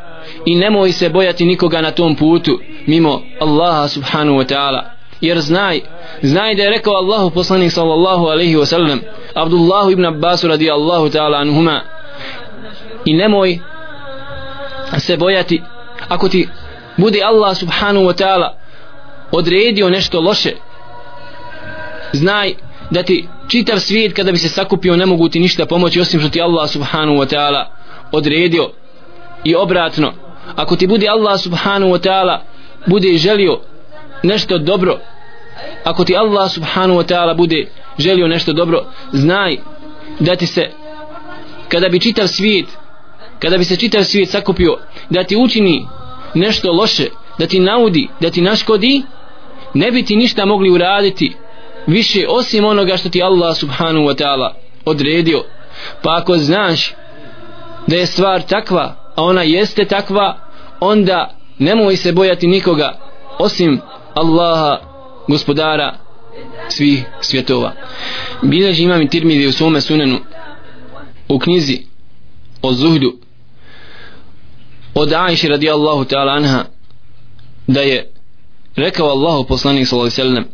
i 0.46 0.54
nemoj 0.54 0.92
se 0.92 1.08
bojati 1.08 1.44
nikoga 1.44 1.80
na 1.80 1.90
tom 1.90 2.16
putu 2.16 2.58
mimo 2.86 3.22
Allaha 3.40 3.88
subhanahu 3.88 4.38
wa 4.38 4.54
ta'ala. 4.54 4.82
Jer 5.20 5.40
znaj 5.40 5.80
znaj 6.22 6.54
da 6.54 6.62
je 6.62 6.70
rekao 6.70 6.94
Allahu 6.94 7.30
poslanik 7.30 7.72
sallallahu 7.72 8.26
alaihi 8.26 8.56
wa 8.56 8.66
sallam 8.66 9.00
Abdullahu 9.34 9.90
ibn 9.90 10.04
Abbasu 10.04 10.48
radi 10.48 10.70
Allahu 10.70 11.08
ta'ala 11.08 11.38
anhuma 11.38 11.80
i 13.04 13.14
nemoj 13.16 13.58
se 14.98 15.16
bojati 15.16 15.62
ako 16.08 16.28
ti 16.28 16.48
bude 16.96 17.22
Allah 17.22 17.56
subhanahu 17.56 18.06
wa 18.06 18.14
ta'ala 18.14 18.63
odredio 19.36 19.90
nešto 19.90 20.20
loše. 20.20 20.52
Znaj 22.12 22.54
da 22.90 23.02
ti 23.02 23.28
čitav 23.48 23.78
svijet 23.78 24.16
kada 24.16 24.32
bi 24.32 24.38
se 24.38 24.48
sakupio 24.48 24.96
ne 24.96 25.06
mogu 25.06 25.28
ti 25.28 25.40
ništa 25.40 25.66
pomoći 25.66 26.00
osim 26.00 26.20
što 26.20 26.28
ti 26.28 26.42
Allah 26.42 26.70
subhanahu 26.70 27.18
wa 27.18 27.34
ta'ala 27.34 27.64
odredio. 28.12 28.70
I 29.44 29.54
obratno 29.54 30.12
ako 30.56 30.76
ti 30.76 30.86
bude 30.86 31.08
Allah 31.08 31.40
subhanahu 31.40 31.92
wa 31.92 32.08
ta'ala 32.08 32.38
bude 32.86 33.16
želio 33.16 33.60
nešto 34.22 34.58
dobro 34.58 34.98
ako 35.84 36.04
ti 36.04 36.16
Allah 36.16 36.50
subhanahu 36.50 37.00
wa 37.00 37.14
ta'ala 37.14 37.36
bude 37.36 37.66
želio 37.98 38.28
nešto 38.28 38.52
dobro 38.52 38.84
znaj 39.12 39.56
da 40.20 40.36
ti 40.36 40.46
se 40.46 40.70
kada 41.68 41.88
bi 41.88 42.00
čitav 42.00 42.26
svijet 42.26 42.66
kada 43.38 43.58
bi 43.58 43.64
se 43.64 43.76
čitav 43.76 44.04
svijet 44.04 44.30
sakupio 44.30 44.78
da 45.10 45.24
ti 45.24 45.36
učini 45.36 45.86
nešto 46.34 46.72
loše 46.72 47.08
da 47.38 47.46
ti 47.46 47.60
naudi, 47.60 48.08
da 48.20 48.30
ti 48.30 48.40
naškodi 48.40 49.02
ne 49.74 49.90
bi 49.90 50.04
ti 50.04 50.16
ništa 50.16 50.44
mogli 50.44 50.70
uraditi 50.70 51.36
više 51.86 52.26
osim 52.28 52.64
onoga 52.64 52.96
što 52.96 53.08
ti 53.08 53.22
Allah 53.22 53.56
subhanahu 53.56 54.06
wa 54.06 54.22
ta'ala 54.22 54.52
odredio. 54.84 55.44
Pa 56.02 56.16
ako 56.16 56.36
znaš 56.36 56.94
da 57.86 57.96
je 57.96 58.06
stvar 58.06 58.42
takva 58.42 59.04
a 59.16 59.22
ona 59.22 59.42
jeste 59.42 59.84
takva 59.84 60.38
onda 60.80 61.36
nemoj 61.58 61.96
se 61.96 62.12
bojati 62.12 62.46
nikoga 62.46 62.98
osim 63.38 63.80
Allaha 64.14 64.78
gospodara 65.28 65.94
svih 66.68 67.04
svjetova. 67.20 67.72
Bilježi 68.42 68.82
imam 68.82 69.02
i 69.02 69.08
tirmidi 69.08 69.46
u 69.46 69.52
svome 69.52 69.80
sunenu 69.80 70.18
u 71.28 71.38
knjizi 71.38 71.78
o 72.62 72.72
zuhdu 72.72 73.12
od 74.94 75.12
Aisha 75.12 75.48
radijallahu 75.48 76.04
ta'ala 76.04 76.36
anha 76.36 76.64
da 77.66 77.80
je 77.80 78.13
rekao 78.76 79.08
Allahu 79.08 79.44
poslanik 79.44 79.86
sallallahu 79.86 80.12
alejhi 80.12 80.22
ve 80.22 80.28
sellem 80.28 80.44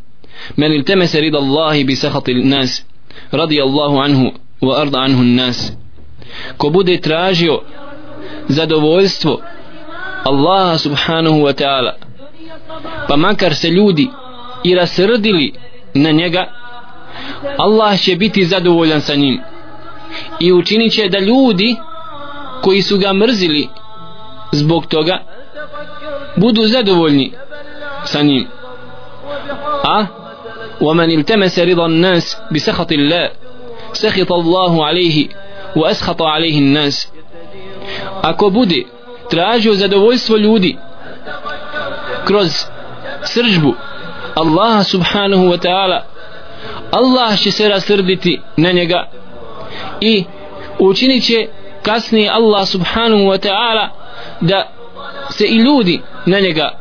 men 0.57 0.73
iltamasa 0.73 1.21
rida 1.21 1.39
Allahi 1.39 1.85
bi 1.85 1.97
sahati 1.97 2.35
nas 2.35 2.85
radi 3.33 3.61
Allahu 3.61 4.01
anhu 4.01 4.33
wa 4.63 4.81
arda 4.81 4.99
anhu 4.99 5.23
nas 5.25 5.73
ko 6.57 6.71
bude 6.71 7.01
tražio 7.01 7.61
zadovoljstvo 8.49 9.41
Allaha 10.25 10.79
subhanahu 10.79 11.43
wa 11.43 11.53
ta'ala 11.53 11.93
pa 13.09 13.17
makar 13.17 13.55
se 13.55 13.69
ljudi 13.71 14.09
i 14.65 14.75
rasrdili 14.75 15.53
na 15.95 16.11
njega 16.11 16.61
Allah 17.59 18.01
će 18.01 18.17
biti 18.17 18.45
zadovoljan 18.45 19.01
sa 19.01 19.15
njim. 19.15 19.41
I 20.41 20.53
učinit 20.53 20.93
će 20.93 21.09
da 21.09 21.19
ljudi 21.19 21.77
koji 22.63 22.83
su 22.83 22.99
ga 22.99 23.13
mrzili 23.13 23.69
zbog 24.53 24.87
toga 24.87 25.23
budu 26.37 26.67
zadovoljni 26.67 27.33
sa 28.10 28.22
njim 28.22 28.48
a 29.84 30.06
ومن 30.82 31.20
التمس 31.20 31.60
رضا 31.60 31.86
الناس 31.86 32.38
بسخط 32.52 32.92
الله 32.92 33.30
سخط 33.94 34.32
الله 34.32 34.86
عليه 34.86 35.28
وأسخط 35.76 36.22
عليه 36.22 36.58
الناس 36.60 37.08
ako 38.24 38.50
bude 38.50 38.86
tražio 39.30 39.74
zadovoljstvo 39.74 40.38
ljudi 40.38 40.78
kroz 42.26 42.66
sržbu 43.24 43.74
Allaha 44.36 44.84
subhanahu 44.84 45.44
wa 45.50 45.58
ta'ala 45.58 46.00
Allah 46.92 47.40
će 47.40 47.52
se 47.52 47.70
rasrditi 47.70 48.42
na 48.58 48.72
njega 48.72 49.08
i 50.02 50.24
učinit 50.80 51.24
će 51.24 51.48
kasnije 51.82 52.30
Allah 52.30 52.68
subhanahu 52.68 53.24
wa 53.24 53.38
ta'ala 53.48 53.90
da 54.42 54.70
se 55.30 55.46
i 55.46 55.58
ljudi 55.58 56.02
na 56.26 56.40
njega 56.40 56.72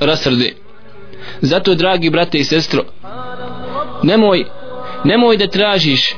rasrde 0.00 0.54
zato 1.41 1.75
dragi 1.75 2.09
brate 2.09 2.37
i 2.37 2.43
sestro 2.43 2.83
nemoj 4.03 4.45
nemoj 5.03 5.37
da 5.37 5.47
tražiš 5.47 6.15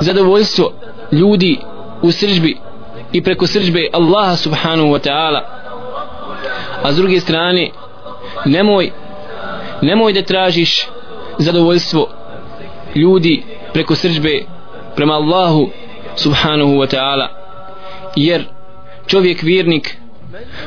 zadovoljstvo 0.00 0.72
ljudi 1.12 1.58
u 2.02 2.12
sržbi 2.12 2.56
i 3.12 3.22
preko 3.22 3.46
sržbe 3.46 3.88
Allaha 3.92 4.36
subhanahu 4.36 4.88
wa 4.88 5.08
ta'ala. 5.08 5.40
A 6.82 6.92
s 6.92 6.96
druge 6.96 7.20
strane 7.20 7.70
nemoj 8.44 8.90
nemoj 9.82 10.12
da 10.12 10.22
tražiš 10.22 10.88
zadovoljstvo 11.38 12.08
ljudi 12.94 13.42
preko 13.72 13.94
sržbe 13.94 14.42
prema 14.96 15.14
Allahu 15.14 15.70
subhanahu 16.16 16.72
wa 16.72 16.96
ta'ala. 16.96 17.26
Jer 18.16 18.44
čovjek 19.06 19.42
vjernik 19.42 19.96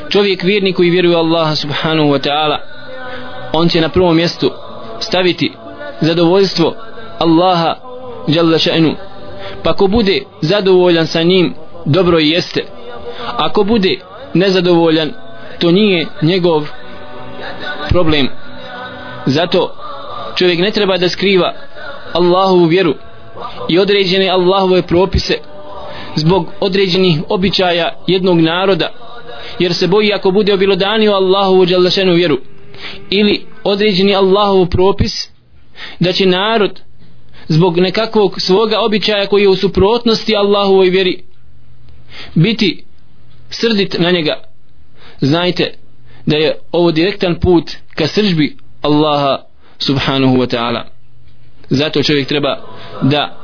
čovjek 0.09 0.43
vjernik 0.43 0.75
koji 0.75 0.89
vjeruje 0.89 1.15
Allaha 1.15 1.55
subhanahu 1.55 2.09
wa 2.09 2.29
ta'ala 2.29 2.72
on 3.53 3.69
će 3.69 3.81
na 3.81 3.89
prvom 3.89 4.15
mjestu 4.15 4.51
staviti 4.99 5.53
zadovoljstvo 6.01 6.75
Allaha 7.19 7.75
jalla 8.27 8.57
še'nu. 8.57 8.95
Pa 9.63 9.73
ko 9.73 9.87
bude 9.87 10.23
zadovoljan 10.41 11.07
sa 11.07 11.23
njim 11.23 11.53
dobro 11.85 12.19
i 12.19 12.29
jeste. 12.29 12.63
Ako 13.37 13.63
bude 13.63 13.99
nezadovoljan 14.33 15.11
to 15.59 15.71
nije 15.71 16.07
njegov 16.21 16.67
problem. 17.89 18.27
Zato 19.25 19.75
čovjek 20.35 20.59
ne 20.59 20.71
treba 20.71 20.97
da 20.97 21.09
skriva 21.09 21.53
Allahovu 22.13 22.65
vjeru 22.65 22.93
i 23.69 23.79
određene 23.79 24.29
Allahove 24.29 24.81
propise 24.81 25.37
zbog 26.15 26.47
određenih 26.59 27.21
običaja 27.29 27.93
jednog 28.07 28.39
naroda 28.39 28.89
jer 29.59 29.73
se 29.73 29.87
boji 29.87 30.13
ako 30.13 30.31
bude 30.31 30.53
obilodanio 30.53 31.11
Allahovu 31.11 31.65
djelašenu 31.65 32.13
vjeru 32.13 32.37
ili 33.09 33.45
određeni 33.63 34.15
Allahov 34.15 34.65
propis 34.65 35.29
da 35.99 36.11
će 36.11 36.25
narod 36.25 36.81
zbog 37.47 37.79
nekakvog 37.79 38.41
svoga 38.41 38.79
običaja 38.79 39.27
koji 39.27 39.41
je 39.41 39.49
u 39.49 39.55
suprotnosti 39.55 40.35
Allahovoj 40.35 40.89
vjeri 40.89 41.23
biti 42.35 42.83
srdit 43.49 43.99
na 43.99 44.11
njega. 44.11 44.43
Znajte 45.21 45.73
da 46.25 46.35
je 46.37 46.59
ovo 46.71 46.91
direktan 46.91 47.39
put 47.39 47.71
ka 47.95 48.07
sržbi 48.07 48.57
Allaha 48.81 49.37
subhanahu 49.79 50.37
wa 50.37 50.55
ta'ala. 50.55 50.83
Zato 51.69 52.03
čovjek 52.03 52.27
treba 52.27 52.57
da 53.01 53.37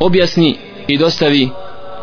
objasni 0.00 0.56
i 0.88 0.98
dostavi 0.98 1.48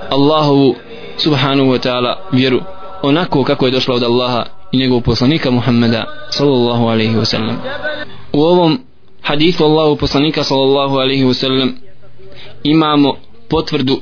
Allahovu 0.10 0.76
subhanahu 1.18 1.70
wa 1.70 1.88
ta'ala 1.88 2.16
vjeru 2.32 2.62
onako 3.02 3.44
kako 3.44 3.66
je 3.66 3.72
došla 3.72 3.96
od 3.96 4.04
Allaha 4.04 4.57
i 4.72 4.78
njegovog 4.78 5.04
poslanika 5.04 5.52
Muhammeda 5.52 6.06
sallallahu 6.30 6.86
alaihi 6.88 7.16
wa 7.16 7.26
sallam. 7.26 7.62
U 8.34 8.42
ovom 8.42 8.80
hadithu 9.22 9.64
Allahu 9.64 9.96
poslanika 9.96 10.44
sallallahu 10.44 10.96
alaihi 10.98 11.24
wa 11.24 11.34
sallam 11.34 11.76
imamo 12.64 13.16
potvrdu 13.50 14.02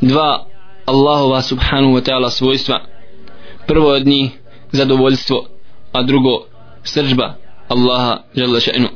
dva 0.00 0.46
Allahova 0.86 1.42
subhanahu 1.42 1.92
wa 1.94 2.02
ta'ala 2.02 2.30
svojstva. 2.30 2.80
Prvo 3.66 3.88
od 3.88 4.06
njih 4.06 4.30
zadovoljstvo 4.72 5.46
a 5.92 6.02
drugo 6.02 6.44
sržba 6.82 7.34
Allaha 7.68 8.22
žele 8.34 8.60
še'nu. 8.60 8.88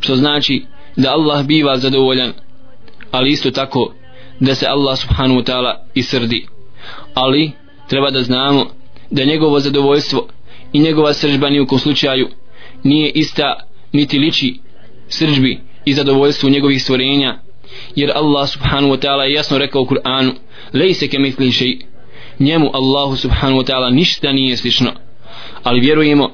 Što 0.00 0.16
znači 0.16 0.66
da 0.96 1.12
Allah 1.12 1.44
biva 1.46 1.78
zadovoljan 1.78 2.32
ali 3.10 3.30
isto 3.30 3.50
tako 3.50 3.92
da 4.40 4.54
se 4.54 4.66
Allah 4.66 4.98
subhanahu 4.98 5.40
wa 5.40 5.44
ta'ala 5.44 5.74
i 5.94 6.02
srdi 6.02 6.46
ali 7.14 7.52
treba 7.88 8.10
da 8.10 8.22
znamo 8.22 8.66
da 9.14 9.24
njegovo 9.24 9.60
zadovoljstvo 9.60 10.28
i 10.72 10.78
njegova 10.78 11.12
sržba 11.12 11.50
ni 11.50 11.60
u 11.60 11.66
kom 11.66 11.78
slučaju 11.78 12.28
nije 12.82 13.10
ista 13.10 13.54
niti 13.92 14.18
liči 14.18 14.58
sržbi 15.08 15.60
i 15.84 15.94
zadovoljstvu 15.94 16.50
njegovih 16.50 16.82
stvorenja. 16.82 17.38
Jer 17.96 18.10
Allah 18.14 18.48
subhanahu 18.48 18.94
wa 18.94 19.06
ta'ala 19.06 19.34
jasno 19.34 19.58
rekao 19.58 19.82
u 19.82 19.86
Kur'anu 19.86 20.32
lejse 20.72 21.08
ke 21.08 21.18
mitli 21.18 21.46
še'i 21.46 21.80
njemu 22.38 22.70
Allahu 22.74 23.16
subhanahu 23.16 23.60
wa 23.60 23.70
ta'ala 23.70 23.94
ništa 23.94 24.32
nije 24.32 24.56
slično. 24.56 24.92
Ali 25.62 25.80
vjerujemo 25.80 26.30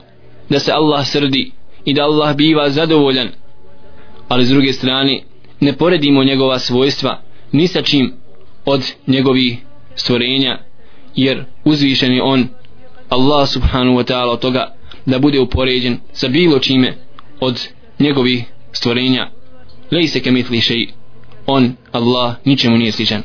da 0.49 0.59
se 0.59 0.73
Allah 0.73 1.07
srdi 1.07 1.51
i 1.85 1.95
da 1.95 2.03
Allah 2.03 2.37
biva 2.37 2.71
zadovoljan. 2.71 3.29
Ali 4.29 4.45
s 4.45 4.49
druge 4.49 4.73
strane 4.73 5.23
ne 5.61 5.73
poredimo 5.73 6.25
njegova 6.25 6.59
svojstva 6.59 7.23
ni 7.53 7.67
sa 7.67 7.83
čim 7.83 8.13
od 8.65 8.93
njegovih 9.07 9.59
stvorenja 9.95 10.59
jer 11.17 11.45
uzvišen 11.65 12.13
je 12.13 12.23
on 12.23 12.49
Allah 13.11 13.47
subhanahu 13.47 13.97
wa 13.99 14.05
ta'ala 14.05 14.33
od 14.33 14.41
toga 14.41 14.75
da 15.07 15.19
bude 15.19 15.41
upoređen 15.41 15.99
sa 16.13 16.29
bilo 16.29 16.59
čime 16.59 16.97
od 17.41 17.69
njegovih 17.99 18.45
stvorenja. 18.73 19.31
Lej 19.91 20.09
se 20.09 20.21
kemitli 20.21 20.61
šeji. 20.61 20.89
On 21.47 21.77
Allah 21.93 22.35
ničemu 22.45 22.77
nije 22.77 22.93
sličan. 22.93 23.23